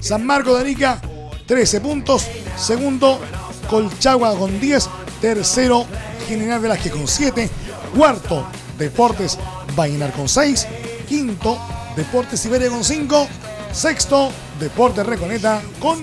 San 0.00 0.24
Marcos 0.24 0.54
de 0.54 0.60
Arica, 0.60 1.00
13 1.46 1.80
puntos. 1.80 2.26
Segundo, 2.56 3.20
Colchagua 3.68 4.36
con 4.36 4.60
10. 4.60 4.88
Tercero, 5.20 5.86
General 6.28 6.60
Velázquez 6.60 6.92
con 6.92 7.08
7. 7.08 7.48
Cuarto, 7.96 8.46
Deportes 8.78 9.38
Vallenar 9.76 10.12
con 10.12 10.28
6. 10.28 10.66
Quinto, 11.08 11.58
Deportes 11.96 12.40
Siberia 12.40 12.68
con 12.68 12.84
5. 12.84 13.28
Sexto, 13.72 14.30
Deportes 14.58 15.06
Reconeta 15.06 15.62
con 15.80 16.00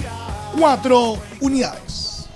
4 0.60 1.18
unidades. 1.42 2.28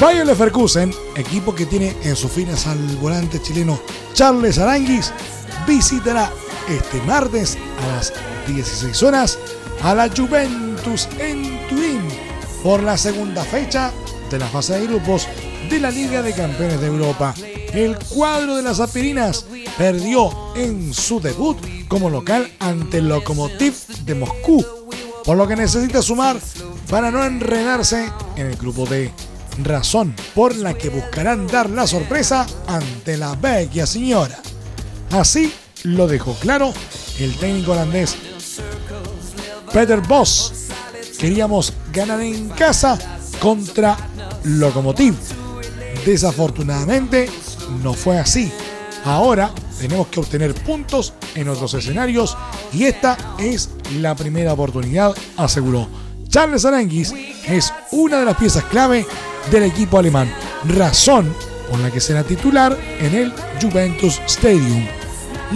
Bayer 0.00 0.26
Leverkusen, 0.26 0.92
equipo 1.14 1.54
que 1.54 1.64
tiene 1.64 1.96
en 2.02 2.16
sus 2.16 2.32
filas 2.32 2.66
al 2.66 2.78
volante 2.96 3.40
chileno 3.40 3.78
Charles 4.14 4.58
Aranguis, 4.58 5.12
visitará 5.64 6.28
este 6.68 7.00
martes 7.02 7.56
a 7.80 7.96
las 7.96 8.12
16 8.48 9.00
horas 9.04 9.38
a 9.82 9.94
la 9.94 10.08
Juventus 10.08 11.08
en 11.20 11.68
Turín 11.68 12.08
por 12.64 12.82
la 12.82 12.96
segunda 12.96 13.44
fecha 13.44 13.92
de 14.32 14.38
la 14.38 14.48
fase 14.48 14.78
de 14.78 14.86
grupos 14.86 15.28
de 15.68 15.78
la 15.78 15.90
Liga 15.90 16.22
de 16.22 16.32
Campeones 16.32 16.80
de 16.80 16.86
Europa. 16.86 17.34
El 17.74 17.98
cuadro 17.98 18.56
de 18.56 18.62
las 18.62 18.80
aspirinas 18.80 19.44
perdió 19.76 20.30
en 20.56 20.94
su 20.94 21.20
debut 21.20 21.58
como 21.86 22.08
local 22.08 22.50
ante 22.58 22.98
el 22.98 23.08
Lokomotiv 23.08 23.74
de 24.04 24.14
Moscú, 24.14 24.64
por 25.24 25.36
lo 25.36 25.46
que 25.46 25.54
necesita 25.54 26.00
sumar 26.00 26.38
para 26.88 27.10
no 27.10 27.22
enredarse 27.22 28.10
en 28.36 28.46
el 28.46 28.56
grupo 28.56 28.86
D. 28.86 29.12
Razón 29.62 30.16
por 30.34 30.56
la 30.56 30.74
que 30.74 30.88
buscarán 30.88 31.46
dar 31.46 31.68
la 31.68 31.86
sorpresa 31.86 32.46
ante 32.66 33.18
la 33.18 33.34
vecchia 33.34 33.86
señora. 33.86 34.40
Así 35.10 35.52
lo 35.84 36.06
dejó 36.06 36.34
claro 36.36 36.72
el 37.18 37.36
técnico 37.36 37.72
holandés 37.72 38.16
Peter 39.74 40.00
Boss. 40.00 40.54
Queríamos 41.18 41.72
ganar 41.92 42.20
en 42.20 42.48
casa 42.48 43.11
contra 43.42 43.96
Lokomotiv. 44.44 45.16
Desafortunadamente 46.06 47.28
no 47.82 47.92
fue 47.92 48.18
así. 48.20 48.52
Ahora 49.04 49.50
tenemos 49.80 50.06
que 50.06 50.20
obtener 50.20 50.54
puntos 50.54 51.12
en 51.34 51.48
otros 51.48 51.74
escenarios 51.74 52.36
y 52.72 52.84
esta 52.84 53.18
es 53.40 53.70
la 53.98 54.14
primera 54.14 54.52
oportunidad, 54.52 55.12
aseguró. 55.36 55.88
Charles 56.28 56.64
Aranguis 56.64 57.12
es 57.48 57.72
una 57.90 58.20
de 58.20 58.26
las 58.26 58.36
piezas 58.36 58.62
clave 58.64 59.04
del 59.50 59.64
equipo 59.64 59.98
alemán, 59.98 60.32
razón 60.64 61.34
por 61.68 61.80
la 61.80 61.90
que 61.90 62.00
será 62.00 62.22
titular 62.22 62.78
en 63.00 63.14
el 63.14 63.32
Juventus 63.60 64.20
Stadium. 64.26 64.86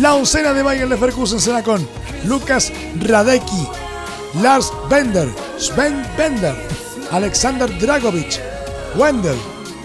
La 0.01 0.15
oncena 0.15 0.53
de 0.53 0.65
Bayern 0.65 0.91
Leverkusen 0.91 1.41
será 1.41 1.63
con 1.63 1.87
Lucas 2.25 2.73
Radecki, 3.01 3.69
Lars 4.43 4.73
Bender, 4.91 5.29
Sven 5.57 6.05
Bender, 6.19 6.76
Alexander 7.17 7.67
Dragovic, 7.79 8.43
Wendel, 8.95 9.39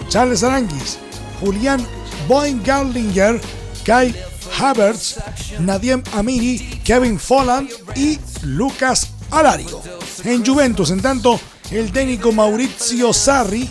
Charles 0.08 0.42
Aranguis, 0.44 0.98
Julian 1.40 1.80
Boingarlinger, 2.28 3.40
Kai 3.86 4.14
Havertz, 4.60 5.16
Nadiem 5.58 6.02
Amiri, 6.12 6.58
Kevin 6.84 7.18
Folland 7.18 7.70
y 7.96 8.18
Lucas 8.42 9.08
Alario. 9.30 9.80
En 10.24 10.44
Juventus, 10.44 10.90
en 10.90 11.00
tanto, 11.00 11.40
el 11.70 11.90
técnico 11.90 12.32
Maurizio 12.32 13.14
Sarri 13.14 13.66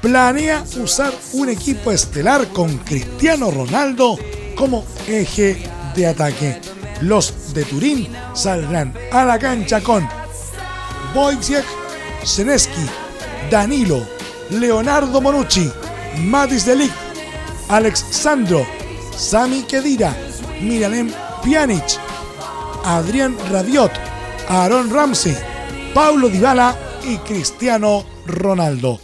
planea 0.00 0.64
usar 0.80 1.12
un 1.32 1.48
equipo 1.48 1.90
estelar 1.90 2.46
con 2.52 2.78
Cristiano 2.78 3.50
Ronaldo 3.50 4.18
como 4.54 4.84
eje 5.08 5.60
de 5.96 6.06
ataque. 6.06 6.60
Los 7.00 7.52
de 7.54 7.64
Turín 7.64 8.08
saldrán 8.34 8.94
a 9.10 9.24
la 9.24 9.36
cancha 9.36 9.80
con 9.80 10.08
Wojciech 11.12 11.80
Seneski, 12.24 12.86
Danilo, 13.50 14.06
Leonardo 14.50 15.20
Monucci, 15.20 15.70
Matis 16.22 16.64
Delic, 16.64 16.92
Alex 17.68 18.04
Sandro, 18.10 18.64
Sami 19.16 19.62
Kedira, 19.64 20.14
Miralem 20.60 21.10
Pjanic, 21.42 21.98
Adrián 22.84 23.36
Rabiot, 23.50 23.90
Aaron 24.48 24.88
Ramsey, 24.90 25.36
Paulo 25.92 26.28
Dybala 26.28 26.76
y 27.04 27.16
Cristiano 27.18 28.04
Ronaldo. 28.26 29.00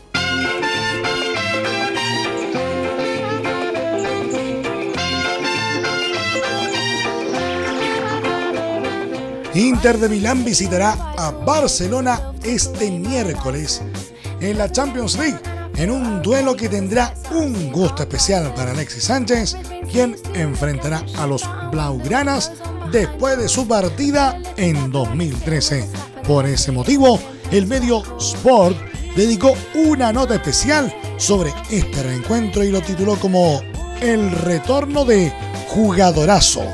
Inter 9.54 9.98
de 9.98 10.09
Milán 10.11 10.44
visitará 10.44 11.14
a 11.16 11.30
Barcelona 11.30 12.32
este 12.44 12.90
miércoles 12.90 13.82
en 14.40 14.59
la 14.59 14.70
Champions 14.70 15.18
League, 15.18 15.38
en 15.77 15.90
un 15.90 16.22
duelo 16.22 16.57
que 16.57 16.68
tendrá 16.68 17.14
un 17.31 17.70
gusto 17.72 18.03
especial 18.03 18.53
para 18.55 18.70
Alexis 18.70 19.05
Sánchez, 19.05 19.57
quien 19.90 20.16
enfrentará 20.35 21.05
a 21.18 21.27
los 21.27 21.42
Blaugranas 21.70 22.53
después 22.90 23.38
de 23.38 23.49
su 23.49 23.66
partida 23.66 24.38
en 24.57 24.90
2013. 24.90 25.88
Por 26.27 26.46
ese 26.46 26.72
motivo, 26.72 27.20
el 27.51 27.66
medio 27.66 28.03
Sport 28.18 28.77
dedicó 29.14 29.55
una 29.75 30.12
nota 30.12 30.35
especial 30.35 30.94
sobre 31.16 31.53
este 31.70 32.03
reencuentro 32.03 32.64
y 32.64 32.70
lo 32.70 32.81
tituló 32.81 33.16
como 33.16 33.61
El 34.01 34.31
retorno 34.31 35.05
de 35.05 35.33
jugadorazo, 35.68 36.64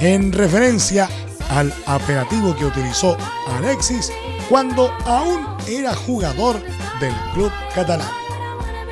en 0.00 0.32
referencia 0.32 1.08
al 1.50 1.72
apelativo 1.86 2.56
que 2.56 2.64
utilizó 2.64 3.16
Alexis 3.48 4.10
cuando 4.48 4.90
aún 5.06 5.46
era 5.66 5.94
jugador 5.94 6.60
del 7.00 7.14
club 7.34 7.50
catalán. 7.74 8.10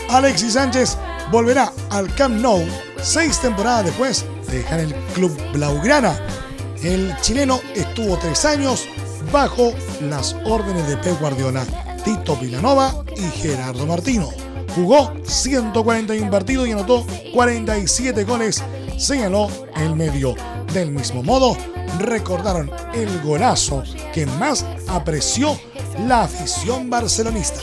Alexis 0.08 0.54
Sánchez 0.54 0.96
volverá 1.30 1.72
al 1.90 2.12
Camp 2.14 2.40
Nou 2.40 2.64
seis 3.02 3.38
temporadas 3.40 3.86
después 3.86 4.24
de 4.48 4.58
dejar 4.58 4.80
el 4.80 4.94
club 5.14 5.32
Blaugrana. 5.52 6.18
El 6.82 7.14
chileno 7.20 7.60
estuvo 7.74 8.16
tres 8.18 8.44
años 8.44 8.86
bajo 9.32 9.72
las 10.00 10.34
órdenes 10.44 10.88
de 10.88 10.96
Pep 10.96 11.18
Guardiola, 11.20 11.64
Tito 12.04 12.36
Vilanova 12.36 12.94
y 13.16 13.22
Gerardo 13.22 13.86
Martino. 13.86 14.28
Jugó 14.74 15.12
141 15.24 16.30
partidos 16.30 16.68
y 16.68 16.72
anotó 16.72 17.04
47 17.34 18.24
goles, 18.24 18.62
señaló 18.96 19.48
el 19.76 19.96
medio. 19.96 20.34
Del 20.72 20.92
mismo 20.92 21.22
modo, 21.24 21.56
recordaron 21.98 22.70
el 22.94 23.20
golazo 23.22 23.82
que 24.12 24.26
más 24.26 24.64
apreció 24.88 25.58
la 26.06 26.22
afición 26.22 26.90
barcelonista. 26.90 27.60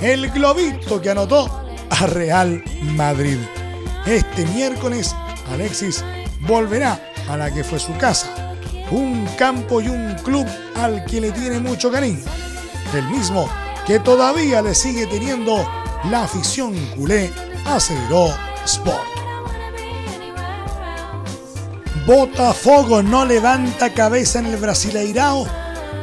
El 0.00 0.30
globito 0.30 1.00
que 1.00 1.10
anotó 1.10 1.48
a 1.90 2.06
Real 2.06 2.62
Madrid. 2.96 3.38
Este 4.06 4.46
miércoles, 4.46 5.14
Alexis 5.52 6.04
volverá 6.40 7.00
a 7.28 7.36
la 7.36 7.52
que 7.52 7.64
fue 7.64 7.78
su 7.78 7.96
casa, 7.96 8.56
un 8.90 9.26
campo 9.36 9.80
y 9.80 9.88
un 9.88 10.14
club 10.24 10.46
al 10.76 11.04
que 11.04 11.20
le 11.20 11.32
tiene 11.32 11.58
mucho 11.58 11.90
cariño. 11.90 12.24
El 12.94 13.06
mismo 13.08 13.48
que 13.86 13.98
todavía 13.98 14.62
le 14.62 14.74
sigue 14.74 15.06
teniendo 15.06 15.66
la 16.04 16.24
afición 16.24 16.74
culé, 16.96 17.30
aceleró 17.66 18.32
Sport. 18.64 19.17
Botafogo 22.08 23.02
no 23.02 23.26
levanta 23.26 23.92
cabeza 23.92 24.38
en 24.38 24.46
el 24.46 24.56
Brasileirao 24.56 25.46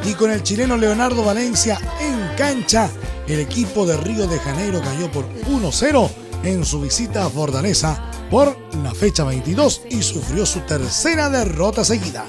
y 0.03 0.13
con 0.13 0.29
el 0.29 0.43
chileno 0.43 0.77
Leonardo 0.77 1.23
Valencia 1.23 1.79
en 1.99 2.37
cancha, 2.37 2.91
el 3.27 3.39
equipo 3.39 3.87
de 3.87 3.97
Río 3.97 4.27
de 4.27 4.37
Janeiro 4.37 4.83
cayó 4.83 5.11
por 5.11 5.27
1-0 5.45 6.09
en 6.43 6.63
su 6.63 6.79
visita 6.79 7.25
a 7.25 7.29
Fortaleza 7.31 8.11
por 8.29 8.55
la 8.83 8.93
fecha 8.93 9.23
22 9.23 9.81
y 9.89 10.03
sufrió 10.03 10.45
su 10.45 10.59
tercera 10.59 11.27
derrota 11.31 11.83
seguida. 11.83 12.23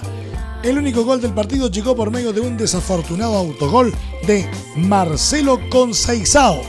El 0.63 0.79
único 0.79 1.05
gol 1.05 1.21
del 1.21 1.35
partido 1.35 1.71
llegó 1.71 1.95
por 1.95 2.11
medio 2.11 2.33
de 2.33 2.41
un 2.41 2.57
desafortunado 2.57 3.37
autogol 3.37 3.93
de 4.27 4.49
Marcelo 4.77 5.61
Conceizao 5.69 6.63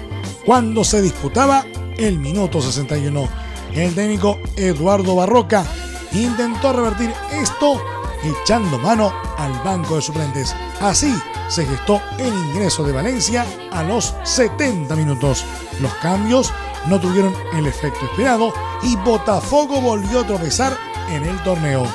cuando 0.46 0.84
se 0.84 1.02
disputaba 1.02 1.66
el 1.98 2.20
minuto 2.20 2.62
61. 2.62 3.30
El 3.74 3.96
técnico 3.96 4.40
Eduardo 4.58 5.16
Barroca 5.16 5.66
intentó 6.14 6.74
revertir 6.74 7.14
esto 7.32 7.82
echando 8.24 8.78
mano 8.80 9.14
al 9.38 9.54
banco 9.64 9.96
de 9.96 10.02
suplentes. 10.02 10.56
Así 10.82 11.14
se 11.50 11.66
gestó 11.66 12.02
el 12.18 12.34
ingreso 12.34 12.84
de 12.84 12.94
Valencia 12.94 13.46
a 13.72 13.84
los 13.84 14.16
70 14.24 14.96
minutos. 14.96 15.46
Los 15.80 15.94
cambios 15.96 16.54
no 16.88 17.00
tuvieron 17.00 17.34
el 17.54 17.68
efecto 17.68 18.06
esperado 18.06 18.54
y 18.84 18.96
Botafogo 18.98 19.82
volvió 19.82 20.22
a 20.22 20.28
tropezar 20.28 20.78
en 21.10 21.24
el 21.24 21.42
torneo. 21.44 21.86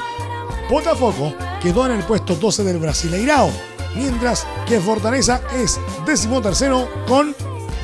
Botafogo 0.71 1.35
quedó 1.61 1.87
en 1.87 1.93
el 1.93 2.05
puesto 2.05 2.35
12 2.35 2.65
del 2.65 2.79
Brasileirao, 2.79 3.51
mientras 3.95 4.47
que 4.67 4.81
Fortaleza 4.81 5.43
es 5.53 5.79
decimotercero 6.07 6.89
con 7.07 7.35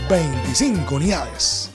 25 0.09 0.95
unidades. 0.95 1.71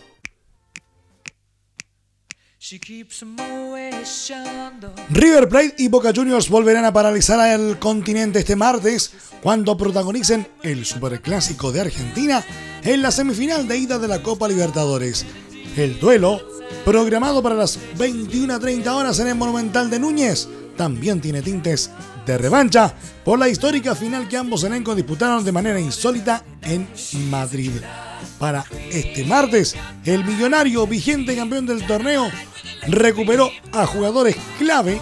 River 5.10 5.48
Plate 5.48 5.76
y 5.78 5.88
Boca 5.88 6.12
Juniors 6.14 6.50
volverán 6.50 6.84
a 6.84 6.92
paralizar 6.92 7.40
al 7.40 7.80
continente 7.80 8.40
este 8.40 8.56
martes 8.56 9.12
cuando 9.42 9.78
protagonicen 9.78 10.48
el 10.62 10.86
Superclásico 10.86 11.72
de 11.72 11.82
Argentina 11.82 12.44
en 12.84 13.02
la 13.02 13.12
semifinal 13.12 13.68
de 13.68 13.78
ida 13.78 14.00
de 14.00 14.10
la 14.10 14.22
Copa 14.22 14.50
Libertadores. 14.50 15.26
El 15.78 16.00
duelo, 16.00 16.42
programado 16.84 17.42
para 17.42 17.56
las 17.56 17.80
21.30 17.98 18.88
horas 18.88 19.20
en 19.20 19.28
el 19.28 19.36
Monumental 19.36 19.90
de 19.90 20.00
Núñez, 20.00 20.50
también 20.76 21.22
tiene 21.22 21.42
tintes 21.42 21.90
de 22.26 22.38
revancha 22.38 22.94
por 23.24 23.40
la 23.40 23.48
histórica 23.48 23.96
final 23.96 24.28
que 24.28 24.38
ambos 24.38 24.64
elencos 24.66 24.98
disputaron 24.98 25.46
de 25.46 25.52
manera 25.52 25.80
insólita 25.80 26.44
en 26.62 26.90
Madrid. 27.30 27.72
Para 28.38 28.66
este 28.92 29.24
martes, 29.24 29.76
el 30.04 30.26
millonario 30.26 30.86
vigente 30.88 31.36
campeón 31.36 31.66
del 31.66 31.86
torneo 31.86 32.30
recuperó 32.88 33.50
a 33.72 33.86
jugadores 33.86 34.36
clave 34.58 35.02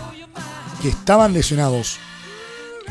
que 0.81 0.89
estaban 0.89 1.33
lesionados 1.33 1.97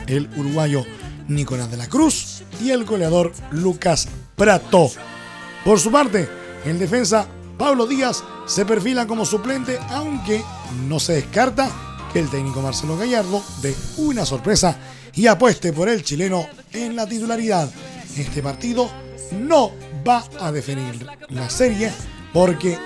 el 0.07 0.29
uruguayo 0.37 0.85
Nicolás 1.29 1.71
de 1.71 1.77
la 1.77 1.89
Cruz 1.89 2.43
y 2.63 2.71
el 2.71 2.85
goleador 2.85 3.33
Lucas 3.51 4.09
Prato. 4.37 4.91
Por 5.65 5.79
su 5.79 5.91
parte, 5.91 6.29
el 6.65 6.79
defensa 6.79 7.27
Pablo 7.59 7.87
Díaz 7.87 8.25
se 8.47 8.65
perfila 8.65 9.07
como 9.07 9.25
suplente, 9.25 9.79
aunque 9.91 10.43
no 10.89 10.99
se 10.99 11.15
descarta 11.15 11.71
que 12.13 12.19
el 12.19 12.31
técnico 12.31 12.63
Marcelo 12.63 12.97
Gallardo 12.97 13.43
dé 13.63 13.75
una 13.99 14.25
sorpresa 14.25 14.77
y 15.15 15.27
apueste 15.27 15.73
por 15.73 15.89
el 15.89 16.03
chileno 16.03 16.47
en 16.73 16.97
la 16.97 17.07
titularidad. 17.07 17.71
Este 18.17 18.43
partido 18.43 18.91
no 19.33 19.73
va 20.07 20.25
a 20.41 20.51
definir 20.51 21.07
la 21.29 21.49
serie 21.49 21.93
porque 22.33 22.79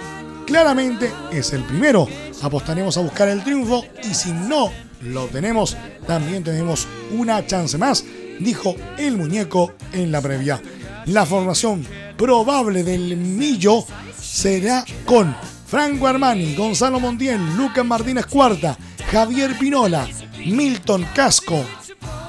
claramente 0.46 1.12
es 1.32 1.52
el 1.52 1.62
primero. 1.64 2.08
Apostaremos 2.42 2.96
a 2.96 3.00
buscar 3.00 3.28
el 3.28 3.42
triunfo 3.42 3.84
y 4.02 4.14
si 4.14 4.32
no 4.32 4.70
lo 5.00 5.26
tenemos, 5.26 5.76
también 6.06 6.42
tenemos 6.42 6.86
una 7.12 7.46
chance 7.46 7.76
más, 7.78 8.04
dijo 8.40 8.74
el 8.98 9.16
muñeco 9.16 9.74
en 9.92 10.10
la 10.12 10.20
previa. 10.20 10.60
La 11.06 11.26
formación 11.26 11.86
probable 12.16 12.82
del 12.82 13.16
Millo 13.16 13.84
será 14.18 14.84
con 15.04 15.36
Franco 15.66 16.06
Armani, 16.06 16.54
Gonzalo 16.54 17.00
Montiel, 17.00 17.40
Lucas 17.56 17.84
Martínez 17.84 18.26
Cuarta, 18.26 18.78
Javier 19.10 19.58
Pinola, 19.58 20.08
Milton 20.46 21.06
Casco, 21.14 21.64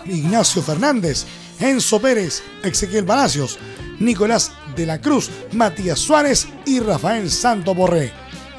Ignacio 0.06 0.62
Fernández, 0.62 1.25
Enzo 1.60 2.01
Pérez, 2.01 2.43
Ezequiel 2.63 3.06
Palacios, 3.06 3.58
Nicolás 3.99 4.51
de 4.75 4.85
la 4.85 4.99
Cruz, 4.99 5.29
Matías 5.53 5.99
Suárez 5.99 6.47
y 6.65 6.79
Rafael 6.79 7.29
Santo 7.31 7.73
Borré. 7.73 8.11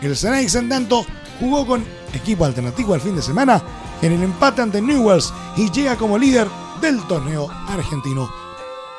El 0.02 0.16
Ceneix, 0.16 0.54
en 0.54 0.68
tanto, 0.68 1.04
jugó 1.40 1.66
con 1.66 1.84
equipo 2.14 2.44
alternativo 2.44 2.94
al 2.94 3.00
fin 3.00 3.16
de 3.16 3.22
semana 3.22 3.62
en 4.02 4.12
el 4.12 4.22
empate 4.22 4.62
ante 4.62 4.80
Newells 4.80 5.32
y 5.56 5.70
llega 5.70 5.96
como 5.96 6.18
líder 6.18 6.48
del 6.80 7.02
torneo 7.06 7.48
argentino. 7.68 8.30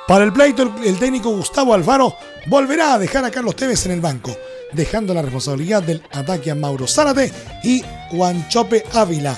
Para 0.08 0.24
el 0.24 0.34
pleito, 0.34 0.74
el 0.84 0.98
técnico 0.98 1.30
Gustavo 1.32 1.74
Alfaro 1.74 2.16
volverá 2.48 2.94
a 2.94 3.00
dejar 3.00 3.26
a 3.26 3.32
Carlos 3.32 3.56
Tevez 3.56 3.86
en 3.86 3.92
el 3.92 4.02
banco, 4.02 4.36
dejando 4.72 5.14
la 5.14 5.22
responsabilidad 5.22 5.84
del 5.84 6.02
ataque 6.12 6.52
a 6.52 6.56
Mauro 6.56 6.88
Zárate 6.88 7.32
y 7.64 7.84
Chope 8.48 8.86
Ávila. 8.94 9.38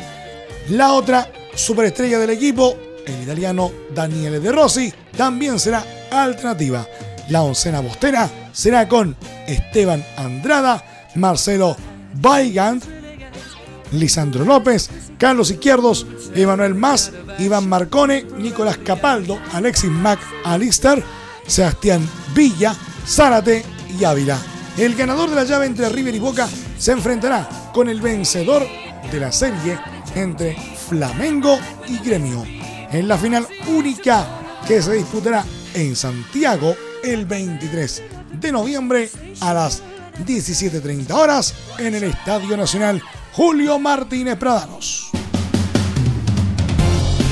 La 0.69 0.93
otra 0.93 1.31
superestrella 1.55 2.19
del 2.19 2.29
equipo, 2.29 2.77
el 3.05 3.23
italiano 3.23 3.71
Daniele 3.93 4.39
De 4.39 4.51
Rossi, 4.51 4.93
también 5.17 5.59
será 5.59 5.83
alternativa. 6.11 6.85
La 7.29 7.43
oncena 7.43 7.79
bostera 7.79 8.29
será 8.51 8.87
con 8.87 9.15
Esteban 9.47 10.03
Andrada, 10.17 10.83
Marcelo 11.15 11.77
Weigand, 12.23 12.83
Lisandro 13.91 14.45
López, 14.45 14.89
Carlos 15.17 15.51
Izquierdos, 15.51 16.07
Emanuel 16.33 16.73
Más, 16.73 17.11
Iván 17.37 17.69
Marcone, 17.69 18.25
Nicolás 18.37 18.77
Capaldo, 18.79 19.39
Alexis 19.53 19.91
Mac 19.91 20.19
Alister, 20.43 21.03
Sebastián 21.45 22.07
Villa, 22.33 22.75
Zárate 23.05 23.63
y 23.99 24.03
Ávila. 24.03 24.37
El 24.77 24.95
ganador 24.95 25.29
de 25.29 25.35
la 25.35 25.43
llave 25.43 25.67
entre 25.67 25.89
River 25.89 26.15
y 26.15 26.19
Boca 26.19 26.47
se 26.77 26.93
enfrentará 26.93 27.47
con 27.73 27.89
el 27.89 28.01
vencedor 28.01 28.65
de 29.11 29.19
la 29.19 29.31
serie 29.31 29.77
entre 30.15 30.55
Flamengo 30.55 31.59
y 31.87 31.97
Gremio. 31.99 32.43
En 32.91 33.07
la 33.07 33.17
final 33.17 33.47
única 33.67 34.25
que 34.67 34.81
se 34.81 34.93
disputará 34.93 35.45
en 35.75 35.95
Santiago 35.95 36.75
el 37.03 37.25
23 37.25 38.03
de 38.39 38.51
noviembre 38.51 39.09
a 39.41 39.53
las 39.53 39.81
17.30 40.25 41.11
horas 41.11 41.53
en 41.77 41.95
el 41.95 42.03
Estadio 42.03 42.57
Nacional 42.57 43.01
Julio 43.33 43.79
Martínez 43.79 44.37
Pradanos. 44.37 45.09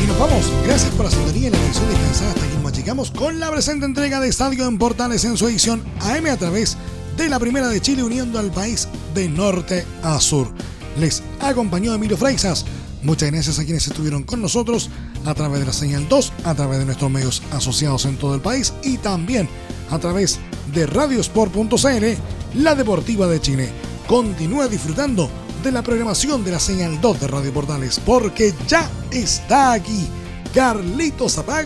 Y 0.04 0.08
nos 0.08 0.20
vamos. 0.20 0.52
Gracias 0.66 0.92
por 0.96 1.06
la 1.06 1.12
sintonía 1.12 1.48
y 1.48 1.52
la 1.52 1.58
atención 1.58 1.90
descansada 1.90 2.30
hasta 2.30 2.46
aquí 2.46 2.58
nos 2.68 2.74
llegamos 2.78 3.12
con 3.12 3.40
la 3.40 3.50
presente 3.50 3.86
entrega 3.86 4.20
de 4.20 4.28
Estadio 4.28 4.68
en 4.68 4.78
Portales 4.78 5.24
en 5.24 5.38
su 5.38 5.48
edición 5.48 5.84
AM 6.02 6.26
a 6.28 6.38
través 6.38 6.78
de 7.16 7.30
la 7.30 7.40
Primera 7.40 7.70
de 7.70 7.80
Chile 7.82 8.04
uniendo 8.04 8.40
al 8.40 8.52
país 8.52 8.88
de 9.16 9.30
norte 9.30 9.86
a 10.04 10.20
sur. 10.20 10.52
Les 11.00 11.24
acompañó 11.40 11.94
Emilio 11.94 12.18
Freixas. 12.18 12.66
Muchas 13.08 13.32
gracias 13.32 13.58
a 13.58 13.64
quienes 13.64 13.88
estuvieron 13.88 14.24
con 14.24 14.42
nosotros 14.42 14.90
a 15.26 15.34
través 15.34 15.62
de 15.62 15.66
la 15.66 15.72
señal 15.72 16.10
2, 16.10 16.34
a 16.44 16.56
través 16.56 16.80
de 16.80 16.84
nuestros 16.84 17.10
medios 17.10 17.42
asociados 17.54 18.04
en 18.04 18.18
todo 18.18 18.36
el 18.36 18.42
país 18.42 18.74
y 18.84 18.98
también 18.98 19.48
a 19.90 19.98
través 19.98 20.42
de 20.74 20.86
radiosport.cl, 20.88 22.06
la 22.56 22.76
deportiva 22.76 23.28
de 23.28 23.40
Chile. 23.40 23.70
Continúa 24.10 24.68
disfrutando 24.68 25.30
de 25.64 25.72
la 25.72 25.84
programación 25.84 26.44
de 26.44 26.52
la 26.52 26.60
señal 26.60 27.00
2 27.00 27.22
de 27.22 27.28
Radio 27.28 27.54
Portales, 27.54 27.98
porque 28.06 28.54
ya 28.68 28.92
está 29.10 29.72
aquí 29.72 30.06
Carlito 30.54 31.30
Zapag 31.30 31.66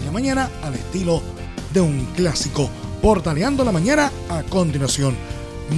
y 0.00 0.06
la 0.06 0.10
mañana 0.10 0.50
al 0.62 0.72
estilo 0.72 1.20
de 1.74 1.82
un 1.82 2.06
clásico, 2.16 2.70
portaleando 3.02 3.62
la 3.62 3.72
mañana 3.72 4.10
a 4.30 4.42
continuación. 4.44 5.14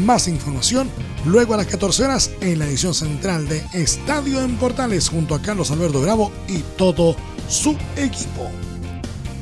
Más 0.05 0.29
información 0.29 0.89
luego 1.25 1.55
a 1.55 1.59
las 1.59 1.67
14 1.67 2.05
horas 2.05 2.31
en 2.41 2.59
la 2.59 2.67
edición 2.67 2.95
central 2.95 3.49
de 3.49 3.63
Estadio 3.73 4.41
en 4.43 4.57
Portales 4.57 5.09
junto 5.09 5.35
a 5.35 5.43
Carlos 5.43 5.71
Alberto 5.71 6.01
Bravo 6.01 6.31
y 6.49 6.59
todo 6.77 7.17
su 7.49 7.77
equipo. 7.97 8.51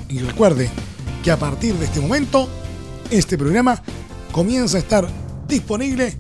Y 0.09 0.19
recuerde 0.21 0.71
que 1.23 1.31
a 1.31 1.39
partir 1.39 1.75
de 1.75 1.85
este 1.85 2.01
momento, 2.01 2.49
este 3.11 3.37
programa 3.37 3.83
comienza 4.33 4.77
a 4.77 4.81
estar 4.81 5.09
disponible 5.47 6.17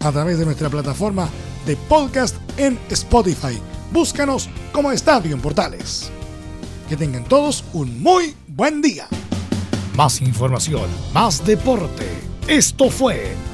a 0.00 0.12
través 0.12 0.38
de 0.38 0.44
nuestra 0.44 0.68
plataforma 0.68 1.28
de 1.66 1.76
podcast 1.76 2.36
en 2.56 2.78
Spotify. 2.90 3.58
Búscanos 3.92 4.48
como 4.72 4.92
Estadio 4.92 5.34
en 5.34 5.40
Portales. 5.40 6.10
Que 6.88 6.96
tengan 6.96 7.24
todos 7.24 7.64
un 7.72 8.02
muy 8.02 8.34
buen 8.48 8.82
día. 8.82 9.08
Más 9.96 10.20
información, 10.20 10.88
más 11.12 11.44
deporte. 11.46 12.06
Esto 12.46 12.90
fue 12.90 13.34